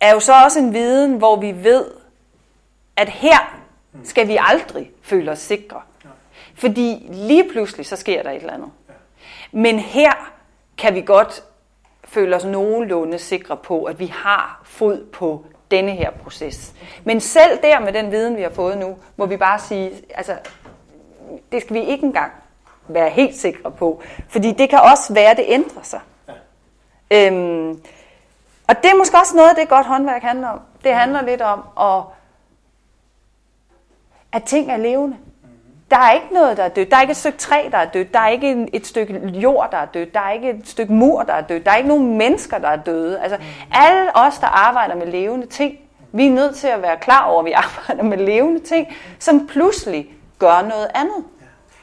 er 0.00 0.12
jo 0.12 0.20
så 0.20 0.32
også 0.44 0.58
en 0.58 0.74
viden, 0.74 1.14
hvor 1.14 1.36
vi 1.36 1.54
ved, 1.64 1.84
at 2.96 3.08
her 3.08 3.63
skal 4.04 4.28
vi 4.28 4.38
aldrig 4.40 4.90
føle 5.02 5.30
os 5.30 5.38
sikre. 5.38 5.80
Fordi 6.54 7.06
lige 7.10 7.48
pludselig, 7.52 7.86
så 7.86 7.96
sker 7.96 8.22
der 8.22 8.30
et 8.30 8.36
eller 8.36 8.52
andet. 8.52 8.70
Men 9.52 9.78
her 9.78 10.32
kan 10.78 10.94
vi 10.94 11.00
godt 11.00 11.44
føle 12.04 12.36
os 12.36 12.44
nogenlunde 12.44 13.18
sikre 13.18 13.56
på, 13.56 13.84
at 13.84 13.98
vi 13.98 14.06
har 14.06 14.60
fod 14.64 15.04
på 15.04 15.44
denne 15.70 15.90
her 15.90 16.10
proces. 16.10 16.74
Men 17.04 17.20
selv 17.20 17.62
der 17.62 17.80
med 17.80 17.92
den 17.92 18.10
viden, 18.10 18.36
vi 18.36 18.42
har 18.42 18.50
fået 18.50 18.78
nu, 18.78 18.96
må 19.16 19.26
vi 19.26 19.36
bare 19.36 19.58
sige, 19.58 19.90
altså, 20.14 20.36
det 21.52 21.62
skal 21.62 21.74
vi 21.74 21.80
ikke 21.80 22.06
engang 22.06 22.32
være 22.88 23.10
helt 23.10 23.36
sikre 23.36 23.70
på. 23.70 24.02
Fordi 24.28 24.52
det 24.52 24.70
kan 24.70 24.80
også 24.80 25.14
være, 25.14 25.30
at 25.30 25.36
det 25.36 25.44
ændrer 25.48 25.82
sig. 25.82 26.00
Ja. 27.10 27.26
Øhm, 27.26 27.70
og 28.68 28.82
det 28.82 28.90
er 28.90 28.98
måske 28.98 29.16
også 29.16 29.36
noget, 29.36 29.56
det 29.56 29.68
godt 29.68 29.86
håndværk 29.86 30.22
handler 30.22 30.48
om. 30.48 30.60
Det 30.84 30.94
handler 30.94 31.22
lidt 31.22 31.42
om 31.42 31.62
at 31.80 32.02
at 34.34 34.42
ting 34.42 34.70
er 34.70 34.76
levende. 34.76 35.16
Der 35.90 35.96
er 35.96 36.12
ikke 36.12 36.34
noget, 36.34 36.56
der 36.56 36.62
er 36.62 36.68
dødt. 36.68 36.90
Der 36.90 36.96
er 36.96 37.00
ikke 37.00 37.10
et 37.10 37.16
stykke 37.16 37.38
træ, 37.38 37.68
der 37.70 37.78
er 37.78 37.84
dødt. 37.84 38.14
Der 38.14 38.20
er 38.20 38.28
ikke 38.28 38.68
et 38.72 38.86
stykke 38.86 39.28
jord, 39.28 39.70
der 39.70 39.76
er 39.76 39.86
dødt. 39.86 40.14
Der 40.14 40.20
er 40.20 40.30
ikke 40.30 40.50
et 40.50 40.68
stykke 40.68 40.92
mur, 40.92 41.22
der 41.22 41.32
er 41.32 41.40
dødt. 41.40 41.64
Der 41.64 41.70
er 41.70 41.76
ikke 41.76 41.88
nogen 41.88 42.18
mennesker, 42.18 42.58
der 42.58 42.68
er 42.68 42.76
døde. 42.76 43.20
Altså, 43.20 43.38
alle 43.72 44.16
os, 44.16 44.38
der 44.38 44.46
arbejder 44.46 44.94
med 44.94 45.06
levende 45.06 45.46
ting, 45.46 45.78
vi 46.12 46.26
er 46.26 46.30
nødt 46.30 46.56
til 46.56 46.66
at 46.66 46.82
være 46.82 46.96
klar 47.00 47.24
over, 47.24 47.40
at 47.40 47.44
vi 47.46 47.52
arbejder 47.86 48.02
med 48.02 48.18
levende 48.18 48.60
ting, 48.60 48.86
som 49.18 49.46
pludselig 49.46 50.14
gør 50.38 50.62
noget 50.62 50.88
andet. 50.94 51.24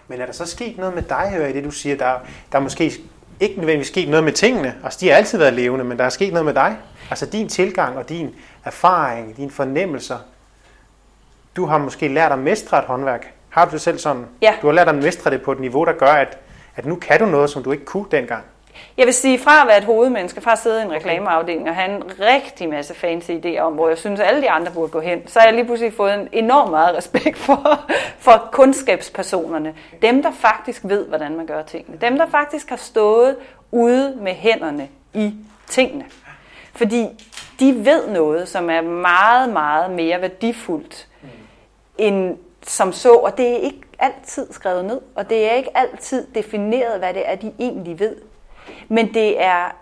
Men 0.07 0.21
er 0.21 0.25
der 0.25 0.33
så 0.33 0.45
sket 0.45 0.77
noget 0.77 0.95
med 0.95 1.03
dig, 1.03 1.29
hører 1.31 1.47
i 1.47 1.53
det, 1.53 1.63
du 1.63 1.71
siger? 1.71 1.95
Der, 1.95 2.13
der 2.51 2.57
er 2.57 2.61
måske 2.61 2.91
ikke 3.39 3.55
nødvendigvis 3.55 3.87
sket 3.87 4.09
noget 4.09 4.23
med 4.23 4.33
tingene. 4.33 4.75
Altså, 4.83 4.99
de 5.01 5.09
har 5.09 5.15
altid 5.15 5.37
været 5.37 5.53
levende, 5.53 5.85
men 5.85 5.97
der 5.97 6.03
er 6.03 6.09
sket 6.09 6.33
noget 6.33 6.45
med 6.45 6.53
dig. 6.53 6.77
Altså, 7.09 7.25
din 7.25 7.49
tilgang 7.49 7.97
og 7.97 8.09
din 8.09 8.35
erfaring, 8.65 9.37
dine 9.37 9.51
fornemmelser, 9.51 10.17
du 11.55 11.65
har 11.65 11.77
måske 11.77 12.07
lært 12.07 12.31
at 12.31 12.39
mestre 12.39 12.79
et 12.79 12.85
håndværk. 12.85 13.33
Har 13.49 13.65
du 13.65 13.71
det 13.71 13.81
selv 13.81 13.97
sådan? 13.97 14.25
Ja. 14.41 14.53
Du 14.61 14.67
har 14.67 14.73
lært 14.73 14.89
at 14.89 14.95
mestre 14.95 15.31
det 15.31 15.41
på 15.41 15.51
et 15.51 15.59
niveau, 15.59 15.85
der 15.85 15.93
gør, 15.93 16.07
at, 16.07 16.37
at 16.75 16.85
nu 16.85 16.95
kan 16.95 17.19
du 17.19 17.25
noget, 17.25 17.49
som 17.49 17.63
du 17.63 17.71
ikke 17.71 17.85
kunne 17.85 18.05
dengang. 18.11 18.43
Jeg 18.97 19.05
vil 19.05 19.13
sige, 19.13 19.39
fra 19.39 19.61
at 19.61 19.67
være 19.67 19.77
et 19.77 19.83
hovedmenneske, 19.83 20.41
fra 20.41 20.51
at 20.51 20.59
sidde 20.59 20.81
i 20.81 20.85
en 20.85 20.91
reklameafdeling 20.91 21.69
og 21.69 21.75
have 21.75 21.95
en 21.95 22.03
rigtig 22.19 22.69
masse 22.69 22.95
fancy 22.95 23.31
idéer 23.31 23.59
om, 23.59 23.73
hvor 23.73 23.87
jeg 23.87 23.97
synes, 23.97 24.19
at 24.19 24.27
alle 24.27 24.41
de 24.41 24.49
andre 24.49 24.71
burde 24.71 24.91
gå 24.91 24.99
hen, 24.99 25.27
så 25.27 25.39
har 25.39 25.47
jeg 25.47 25.55
lige 25.55 25.65
pludselig 25.65 25.93
fået 25.93 26.13
en 26.13 26.27
enorm 26.31 26.69
meget 26.69 26.97
respekt 26.97 27.37
for, 27.37 27.79
for 28.19 28.49
kundskabspersonerne. 28.51 29.75
Dem, 30.01 30.23
der 30.23 30.31
faktisk 30.31 30.81
ved, 30.85 31.05
hvordan 31.07 31.37
man 31.37 31.45
gør 31.45 31.61
tingene. 31.61 31.97
Dem, 31.97 32.17
der 32.17 32.25
faktisk 32.27 32.69
har 32.69 32.75
stået 32.75 33.35
ude 33.71 34.15
med 34.21 34.33
hænderne 34.33 34.87
i 35.13 35.35
tingene. 35.67 36.05
Fordi 36.75 37.07
de 37.59 37.85
ved 37.85 38.07
noget, 38.07 38.47
som 38.47 38.69
er 38.69 38.81
meget, 38.81 39.49
meget 39.49 39.91
mere 39.91 40.21
værdifuldt 40.21 41.07
end 41.97 42.37
som 42.63 42.93
så, 42.93 43.13
og 43.13 43.37
det 43.37 43.47
er 43.47 43.57
ikke 43.57 43.81
altid 43.99 44.53
skrevet 44.53 44.85
ned, 44.85 45.01
og 45.15 45.29
det 45.29 45.51
er 45.51 45.53
ikke 45.53 45.77
altid 45.77 46.27
defineret, 46.35 46.99
hvad 46.99 47.13
det 47.13 47.29
er, 47.29 47.35
de 47.35 47.53
egentlig 47.59 47.99
ved. 47.99 48.15
Men 48.87 49.13
det 49.13 49.41
er 49.41 49.75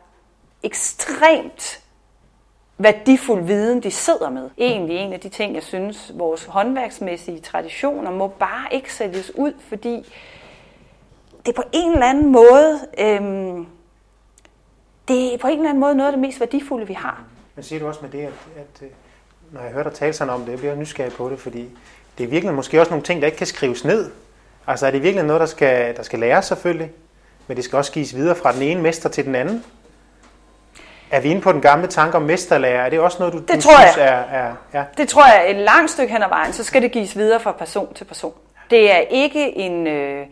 ekstremt 0.63 1.83
værdifuld 2.77 3.43
viden, 3.43 3.83
de 3.83 3.91
sidder 3.91 4.29
med. 4.29 4.49
Egentlig 4.57 4.97
en 4.97 5.13
af 5.13 5.19
de 5.19 5.29
ting, 5.29 5.55
jeg 5.55 5.63
synes, 5.63 6.11
vores 6.15 6.45
håndværksmæssige 6.45 7.39
traditioner 7.39 8.11
må 8.11 8.27
bare 8.27 8.73
ikke 8.73 8.93
sættes 8.93 9.35
ud, 9.35 9.53
fordi 9.59 10.13
det 11.45 11.47
er 11.57 11.61
på 11.61 11.69
en 11.71 11.91
eller 11.91 12.05
anden 12.05 12.31
måde, 12.31 12.79
øhm, 12.99 13.67
det 15.07 15.33
er 15.33 15.37
på 15.37 15.47
en 15.47 15.57
eller 15.57 15.69
anden 15.69 15.79
måde 15.79 15.95
noget 15.95 16.07
af 16.07 16.13
det 16.13 16.21
mest 16.21 16.39
værdifulde, 16.39 16.87
vi 16.87 16.93
har. 16.93 17.23
Men 17.55 17.63
siger 17.63 17.79
du 17.79 17.87
også 17.87 17.99
med 18.01 18.09
det, 18.09 18.19
at, 18.19 18.33
at 18.55 18.81
øh, 18.81 18.89
når 19.51 19.61
jeg 19.61 19.71
hører 19.71 19.83
dig 19.83 19.93
tale 19.93 20.13
sådan 20.13 20.33
om 20.33 20.41
det, 20.41 20.51
jeg 20.51 20.59
bliver 20.59 20.75
nysgerrig 20.75 21.13
på 21.13 21.29
det, 21.29 21.39
fordi 21.39 21.69
det 22.19 22.25
er 22.25 22.29
virkelig 22.29 22.55
måske 22.55 22.79
også 22.79 22.89
nogle 22.89 23.03
ting, 23.03 23.21
der 23.21 23.25
ikke 23.25 23.37
kan 23.37 23.47
skrives 23.47 23.85
ned. 23.85 24.11
Altså 24.67 24.87
er 24.87 24.91
det 24.91 25.03
virkelig 25.03 25.25
noget, 25.25 25.39
der 25.39 25.45
skal, 25.45 25.95
der 25.95 26.03
skal 26.03 26.19
læres 26.19 26.45
selvfølgelig, 26.45 26.91
men 27.47 27.57
det 27.57 27.63
skal 27.63 27.77
også 27.77 27.91
gives 27.91 28.15
videre 28.15 28.35
fra 28.35 28.51
den 28.51 28.61
ene 28.61 28.81
mester 28.81 29.09
til 29.09 29.25
den 29.25 29.35
anden? 29.35 29.63
Er 31.11 31.19
vi 31.19 31.29
inde 31.29 31.41
på 31.41 31.51
den 31.51 31.61
gamle 31.61 31.87
tanke 31.87 32.17
om 32.17 32.21
mesterlærer? 32.21 32.85
Er 32.85 32.89
det 32.89 32.99
også 32.99 33.17
noget, 33.19 33.33
du, 33.33 33.39
det 33.39 33.55
du 33.55 33.61
tror 33.61 33.77
synes 33.77 33.97
jeg. 33.97 34.25
er... 34.31 34.39
er 34.39 34.53
ja. 34.73 34.83
Det 34.97 35.09
tror 35.09 35.25
jeg 35.25 35.51
et 35.51 35.55
langt 35.55 35.91
stykke 35.91 36.13
hen 36.13 36.23
ad 36.23 36.29
vejen, 36.29 36.53
så 36.53 36.63
skal 36.63 36.81
det 36.81 36.91
gives 36.91 37.17
videre 37.17 37.39
fra 37.39 37.51
person 37.51 37.93
til 37.93 38.05
person. 38.05 38.33
Det 38.69 38.91
er 38.91 38.97
ikke 38.97 39.57
en... 39.57 39.87
Øh, 39.87 40.25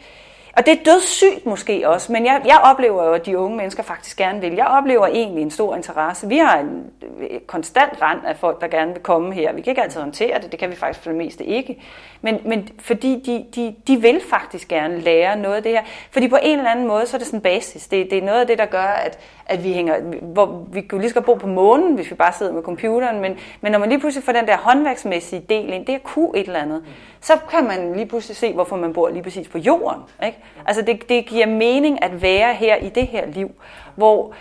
og 0.58 0.66
det 0.66 0.80
er 0.80 0.84
dødssygt 0.86 1.46
måske 1.46 1.90
også, 1.90 2.12
men 2.12 2.26
jeg, 2.26 2.42
jeg 2.46 2.60
oplever 2.64 3.04
jo, 3.04 3.14
at 3.14 3.26
de 3.26 3.38
unge 3.38 3.58
mennesker 3.58 3.84
faktisk 3.84 4.18
gerne 4.18 4.42
vil. 4.42 4.54
Jeg 4.54 4.66
oplever 4.66 5.08
egentlig 5.08 5.42
en 5.42 5.52
stor 5.52 5.76
interesse. 5.76 6.28
Vi 6.28 6.38
har 6.38 6.60
en 6.60 6.86
øh, 7.20 7.40
konstant 7.40 8.02
rand 8.02 8.20
af 8.26 8.38
folk, 8.38 8.62
der 8.62 8.68
gerne 8.68 8.94
vil 8.94 9.02
komme 9.02 9.34
her. 9.34 9.54
Vi 9.54 9.62
kan 9.62 9.72
ikke 9.72 9.82
altid 9.82 10.02
håndtere 10.02 10.42
det, 10.42 10.52
det 10.52 10.60
kan 10.60 10.70
vi 10.70 10.76
faktisk 10.76 11.04
for 11.04 11.10
det 11.10 11.18
meste 11.18 11.46
ikke. 11.46 11.84
Men, 12.22 12.40
men 12.46 12.70
fordi 12.80 13.22
de, 13.26 13.46
de, 13.56 13.76
de 13.88 14.02
vil 14.02 14.22
faktisk 14.30 14.68
gerne 14.68 15.00
lære 15.00 15.38
noget 15.38 15.56
af 15.56 15.64
det 15.64 15.72
her. 15.72 15.84
Fordi 16.12 16.28
på 16.28 16.38
en 16.42 16.58
eller 16.58 16.72
anden 16.72 16.88
måde, 16.88 17.06
så 17.06 17.18
er 17.18 17.20
det 17.20 17.28
sådan 17.28 17.42
basis. 17.42 17.88
Det, 17.88 18.12
det 18.12 18.18
er 18.18 18.24
noget 18.24 18.42
af 18.42 18.48
det, 18.48 18.58
der 18.58 18.66
gør, 18.66 18.88
at, 19.06 19.20
at 19.50 19.64
vi 19.64 19.74
hænger... 19.74 20.00
Hvor 20.22 20.66
vi 20.72 20.82
kunne 20.82 21.02
lige 21.02 21.12
så 21.12 21.22
bo 21.22 21.34
på 21.34 21.48
månen, 21.48 21.96
hvis 21.96 22.12
vi 22.12 22.16
bare 22.16 22.34
sidder 22.34 22.54
med 22.54 22.64
computeren. 22.64 23.22
Men, 23.22 23.38
men 23.62 23.72
når 23.72 23.80
man 23.80 23.90
lige 23.90 24.00
pludselig 24.00 24.24
får 24.24 24.32
den 24.32 24.48
der 24.48 24.58
håndværksmæssige 24.58 25.46
del 25.50 25.74
ind, 25.74 25.86
det 25.86 25.96
er 25.96 26.00
kunne 26.00 26.30
et 26.36 26.48
eller 26.48 26.60
andet, 26.60 26.84
så 27.22 27.34
kan 27.50 27.68
man 27.68 27.94
lige 27.94 28.06
pludselig 28.06 28.38
se, 28.38 28.54
hvorfor 28.54 28.76
man 28.76 28.94
bor 28.94 29.10
lige 29.10 29.24
præcis 29.24 29.48
på 29.48 29.58
jorden. 29.58 30.02
Ikke? 30.26 30.38
Altså 30.66 30.82
det, 30.82 31.10
det 31.10 31.26
giver 31.26 31.46
mening 31.46 32.04
at 32.04 32.22
være 32.22 32.54
her 32.54 32.76
i 32.76 32.90
det 32.90 33.08
her 33.08 33.26
liv, 33.26 33.52
hvor 33.96 34.34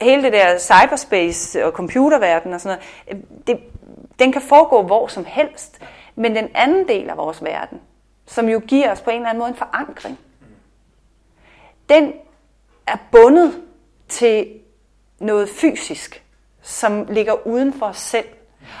hele 0.00 0.22
det 0.22 0.32
der 0.32 0.58
cyberspace 0.58 1.66
og 1.66 1.72
computerverden 1.72 2.52
og 2.52 2.60
sådan 2.60 2.78
noget, 3.08 3.24
det, 3.46 3.58
den 4.18 4.32
kan 4.32 4.42
foregå 4.42 4.82
hvor 4.82 5.06
som 5.06 5.24
helst. 5.24 5.82
Men 6.14 6.36
den 6.36 6.48
anden 6.54 6.88
del 6.88 7.10
af 7.10 7.16
vores 7.16 7.44
verden, 7.44 7.80
som 8.26 8.48
jo 8.48 8.60
giver 8.66 8.92
os 8.92 9.00
på 9.00 9.10
en 9.10 9.16
eller 9.16 9.28
anden 9.28 9.38
måde 9.38 9.50
en 9.50 9.56
forankring, 9.56 10.18
den 11.88 12.12
er 12.86 12.96
bundet 13.12 13.62
til 14.08 14.48
noget 15.18 15.48
fysisk, 15.48 16.22
som 16.62 17.06
ligger 17.10 17.46
uden 17.46 17.72
for 17.72 17.86
os 17.86 17.96
selv. 17.96 18.26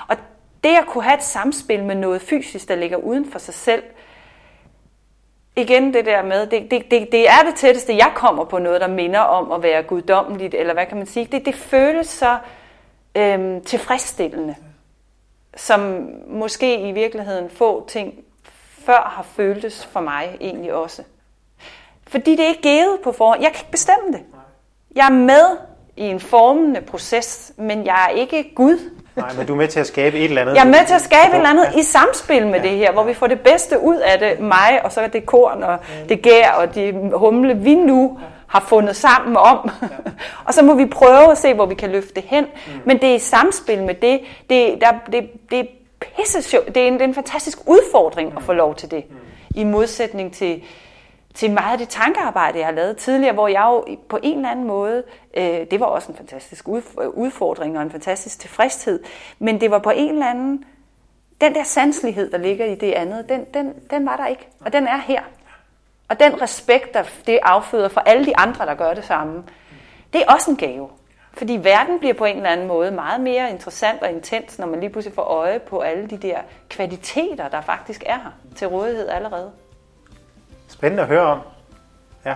Og 0.08 0.16
det 0.64 0.76
at 0.76 0.86
kunne 0.86 1.04
have 1.04 1.16
et 1.16 1.24
samspil 1.24 1.84
med 1.84 1.94
noget 1.94 2.22
fysisk, 2.22 2.68
der 2.68 2.74
ligger 2.74 2.96
uden 2.96 3.30
for 3.32 3.38
sig 3.38 3.54
selv, 3.54 3.82
igen 5.56 5.94
det 5.94 6.06
der 6.06 6.22
med, 6.22 6.46
det, 6.46 6.70
det, 6.70 6.90
det, 6.90 7.12
det 7.12 7.28
er 7.28 7.42
det 7.46 7.54
tætteste, 7.54 7.96
jeg 7.96 8.12
kommer 8.14 8.44
på 8.44 8.58
noget, 8.58 8.80
der 8.80 8.88
minder 8.88 9.20
om 9.20 9.52
at 9.52 9.62
være 9.62 9.82
guddommeligt, 9.82 10.54
eller 10.54 10.74
hvad 10.74 10.86
kan 10.86 10.96
man 10.96 11.06
sige. 11.06 11.28
Det, 11.32 11.46
det 11.46 11.54
føles 11.54 12.06
så 12.06 12.38
øhm, 13.14 13.64
tilfredsstillende, 13.64 14.54
som 15.56 16.10
måske 16.26 16.88
i 16.88 16.92
virkeligheden 16.92 17.50
få 17.50 17.88
ting 17.88 18.14
før 18.58 19.12
har 19.16 19.22
føltes 19.22 19.86
for 19.86 20.00
mig 20.00 20.36
egentlig 20.40 20.74
også. 20.74 21.02
Fordi 22.06 22.30
det 22.30 22.44
er 22.44 22.48
ikke 22.48 22.62
givet 22.62 23.00
på 23.04 23.12
forhånd. 23.12 23.42
Jeg 23.42 23.52
kan 23.52 23.60
ikke 23.60 23.70
bestemme 23.70 24.12
det. 24.12 24.20
Jeg 24.96 25.06
er 25.06 25.12
med 25.12 25.56
i 25.96 26.02
en 26.02 26.20
formende 26.20 26.80
proces, 26.80 27.52
men 27.56 27.86
jeg 27.86 28.04
er 28.04 28.08
ikke 28.08 28.52
Gud. 28.54 28.78
Nej, 29.16 29.32
men 29.36 29.46
du 29.46 29.52
er 29.52 29.56
med 29.56 29.68
til 29.68 29.80
at 29.80 29.86
skabe 29.86 30.18
et 30.18 30.24
eller 30.24 30.42
andet. 30.42 30.54
Jeg 30.54 30.60
er 30.60 30.70
med 30.70 30.86
til 30.86 30.94
at 30.94 31.00
skabe 31.00 31.30
et 31.30 31.36
eller 31.36 31.48
andet 31.48 31.66
i 31.76 31.82
samspil 31.82 32.46
med 32.46 32.60
ja, 32.60 32.68
det 32.68 32.78
her, 32.78 32.92
hvor 32.92 33.04
vi 33.04 33.14
får 33.14 33.26
det 33.26 33.40
bedste 33.40 33.80
ud 33.80 33.96
af 33.96 34.18
det, 34.18 34.40
mig, 34.40 34.80
og 34.84 34.92
så 34.92 35.00
er 35.00 35.08
det 35.08 35.26
korn 35.26 35.62
og 35.62 35.78
det 36.08 36.22
gær 36.22 36.50
og 36.50 36.74
de 36.74 37.10
humle, 37.14 37.56
vi 37.56 37.74
nu 37.74 38.18
har 38.46 38.64
fundet 38.68 38.96
sammen 38.96 39.36
om. 39.36 39.70
Ja. 39.82 39.86
og 40.46 40.54
så 40.54 40.62
må 40.62 40.74
vi 40.74 40.86
prøve 40.86 41.30
at 41.30 41.38
se, 41.38 41.54
hvor 41.54 41.66
vi 41.66 41.74
kan 41.74 41.90
løfte 41.90 42.14
det 42.14 42.24
hen. 42.26 42.44
Mm. 42.44 42.72
Men 42.84 43.00
det 43.00 43.10
er 43.10 43.14
i 43.14 43.18
samspil 43.18 43.82
med 43.82 43.94
det. 43.94 44.20
Det, 44.50 44.78
der, 44.80 44.92
det, 45.12 45.30
det 45.50 45.60
er 45.60 45.64
pisse. 46.00 46.58
Det 46.66 46.76
er 46.76 46.86
en, 46.86 46.92
det 46.92 47.00
er 47.00 47.04
en 47.04 47.14
fantastisk 47.14 47.58
udfordring 47.66 48.30
mm. 48.30 48.36
at 48.36 48.42
få 48.42 48.52
lov 48.52 48.74
til 48.74 48.90
det. 48.90 49.04
Mm. 49.10 49.16
I 49.54 49.64
modsætning 49.64 50.34
til, 50.34 50.62
til 51.34 51.50
meget 51.50 51.72
af 51.72 51.78
det 51.78 51.88
tankearbejde, 51.88 52.58
jeg 52.58 52.66
har 52.66 52.72
lavet 52.72 52.96
tidligere, 52.96 53.34
hvor 53.34 53.48
jeg 53.48 53.62
jo 53.62 53.96
på 54.08 54.18
en 54.22 54.36
eller 54.36 54.50
anden 54.50 54.66
måde, 54.66 55.02
øh, 55.34 55.66
det 55.70 55.80
var 55.80 55.86
også 55.86 56.12
en 56.12 56.16
fantastisk 56.16 56.68
udfordring 57.14 57.76
og 57.76 57.82
en 57.82 57.90
fantastisk 57.90 58.40
tilfredshed, 58.40 59.02
men 59.38 59.60
det 59.60 59.70
var 59.70 59.78
på 59.78 59.90
en 59.90 60.12
eller 60.12 60.26
anden, 60.26 60.64
den 61.40 61.54
der 61.54 61.64
sanselighed, 61.64 62.30
der 62.30 62.38
ligger 62.38 62.64
i 62.64 62.74
det 62.74 62.92
andet, 62.92 63.28
den, 63.28 63.44
den, 63.54 63.74
den 63.90 64.06
var 64.06 64.16
der 64.16 64.26
ikke, 64.26 64.48
og 64.60 64.72
den 64.72 64.86
er 64.86 64.98
her. 64.98 65.22
Og 66.08 66.20
den 66.20 66.42
respekt, 66.42 66.94
der 66.94 67.04
det 67.26 67.38
afføder 67.42 67.88
for 67.88 68.00
alle 68.00 68.26
de 68.26 68.36
andre, 68.36 68.66
der 68.66 68.74
gør 68.74 68.94
det 68.94 69.04
samme, 69.04 69.44
det 70.12 70.22
er 70.22 70.32
også 70.32 70.50
en 70.50 70.56
gave. 70.56 70.88
Fordi 71.32 71.58
verden 71.62 71.98
bliver 71.98 72.14
på 72.14 72.24
en 72.24 72.36
eller 72.36 72.50
anden 72.50 72.66
måde 72.66 72.90
meget 72.90 73.20
mere 73.20 73.50
interessant 73.50 74.02
og 74.02 74.10
intens, 74.10 74.58
når 74.58 74.66
man 74.66 74.80
lige 74.80 74.90
pludselig 74.90 75.14
får 75.14 75.22
øje 75.22 75.58
på 75.58 75.80
alle 75.80 76.06
de 76.06 76.16
der 76.16 76.38
kvaliteter, 76.68 77.48
der 77.48 77.60
faktisk 77.60 78.02
er 78.06 78.14
her 78.14 78.30
til 78.56 78.66
rådighed 78.66 79.08
allerede. 79.08 79.52
Spændende 80.78 81.02
at 81.02 81.08
høre 81.08 81.22
om. 81.22 81.40
Ja. 82.24 82.34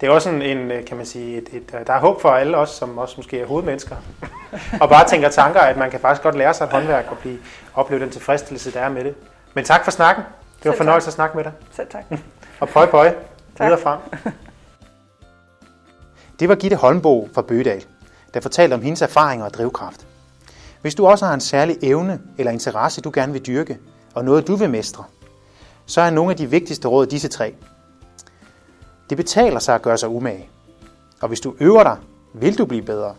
Det 0.00 0.06
er 0.06 0.10
også 0.10 0.30
en, 0.30 0.42
en 0.42 0.84
kan 0.84 0.96
man 0.96 1.06
sige, 1.06 1.36
et, 1.36 1.48
et, 1.52 1.86
der 1.86 1.92
er 1.92 2.00
håb 2.00 2.20
for 2.20 2.28
alle 2.28 2.56
os, 2.56 2.70
som 2.70 2.98
også 2.98 3.14
måske 3.16 3.40
er 3.40 3.46
hovedmennesker, 3.46 3.96
og 4.82 4.88
bare 4.88 5.08
tænker 5.08 5.28
tanker, 5.28 5.60
at 5.60 5.76
man 5.76 5.90
kan 5.90 6.00
faktisk 6.00 6.22
godt 6.22 6.34
lære 6.34 6.54
sig 6.54 6.64
et 6.64 6.70
håndværk 6.70 7.06
og 7.10 7.18
blive, 7.18 7.38
opleve 7.74 8.00
den 8.00 8.10
tilfredsstillelse, 8.10 8.72
der 8.72 8.80
er 8.80 8.88
med 8.88 9.04
det. 9.04 9.14
Men 9.54 9.64
tak 9.64 9.84
for 9.84 9.90
snakken. 9.90 10.24
Det 10.62 10.70
var 10.70 10.76
fornøjelse 10.76 11.08
at 11.08 11.12
snakke 11.12 11.36
med 11.36 11.44
dig. 11.44 11.52
Selv 11.72 11.88
tak. 11.90 12.04
og 12.60 12.68
pøj 12.68 12.86
pøj. 12.86 13.14
Videre 13.60 13.78
frem. 13.78 13.98
Det 16.40 16.48
var 16.48 16.54
Gitte 16.54 16.76
Holmbo 16.76 17.28
fra 17.34 17.42
Bøgedal, 17.42 17.84
der 18.34 18.40
fortalte 18.40 18.74
om 18.74 18.82
hendes 18.82 19.02
erfaringer 19.02 19.46
og 19.46 19.54
drivkraft. 19.54 20.06
Hvis 20.82 20.94
du 20.94 21.06
også 21.06 21.26
har 21.26 21.34
en 21.34 21.40
særlig 21.40 21.76
evne 21.82 22.20
eller 22.38 22.52
interesse, 22.52 23.00
du 23.00 23.10
gerne 23.14 23.32
vil 23.32 23.46
dyrke, 23.46 23.78
og 24.14 24.24
noget 24.24 24.46
du 24.46 24.56
vil 24.56 24.70
mestre, 24.70 25.04
så 25.86 26.00
er 26.00 26.10
nogle 26.10 26.30
af 26.30 26.36
de 26.36 26.50
vigtigste 26.50 26.88
råd 26.88 27.06
disse 27.06 27.28
tre. 27.28 27.54
Det 29.08 29.16
betaler 29.16 29.58
sig 29.58 29.74
at 29.74 29.82
gøre 29.82 29.98
sig 29.98 30.08
umage. 30.08 30.48
Og 31.20 31.28
hvis 31.28 31.40
du 31.40 31.54
øver 31.60 31.82
dig, 31.82 31.96
vil 32.34 32.58
du 32.58 32.64
blive 32.64 32.82
bedre. 32.82 33.14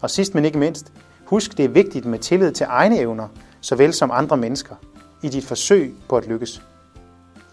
Og 0.00 0.10
sidst 0.10 0.34
men 0.34 0.44
ikke 0.44 0.58
mindst, 0.58 0.92
husk 1.24 1.56
det 1.56 1.64
er 1.64 1.68
vigtigt 1.68 2.04
med 2.06 2.18
tillid 2.18 2.52
til 2.52 2.66
egne 2.68 2.98
evner, 2.98 3.28
såvel 3.60 3.92
som 3.92 4.10
andre 4.10 4.36
mennesker, 4.36 4.74
i 5.22 5.28
dit 5.28 5.44
forsøg 5.44 5.94
på 6.08 6.16
at 6.16 6.26
lykkes. 6.26 6.62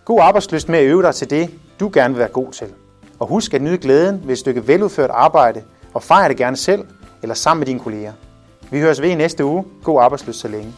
God 0.05 0.19
arbejdsløst 0.21 0.69
med 0.69 0.79
at 0.79 0.85
øve 0.85 1.01
dig 1.03 1.15
til 1.15 1.29
det, 1.29 1.49
du 1.79 1.89
gerne 1.93 2.13
vil 2.13 2.19
være 2.19 2.29
god 2.29 2.51
til. 2.51 2.67
Og 3.19 3.27
husk 3.27 3.53
at 3.53 3.61
nyde 3.61 3.77
glæden 3.77 4.21
ved 4.23 4.31
et 4.31 4.39
stykke 4.39 4.67
veludført 4.67 5.09
arbejde, 5.09 5.63
og 5.93 6.03
fejre 6.03 6.29
det 6.29 6.37
gerne 6.37 6.57
selv 6.57 6.85
eller 7.21 7.35
sammen 7.35 7.59
med 7.59 7.67
dine 7.67 7.79
kolleger. 7.79 8.13
Vi 8.71 8.79
høres 8.79 9.01
ved 9.01 9.09
i 9.09 9.15
næste 9.15 9.45
uge. 9.45 9.65
God 9.83 10.01
arbejdsløst 10.01 10.39
så 10.39 10.47
længe. 10.47 10.73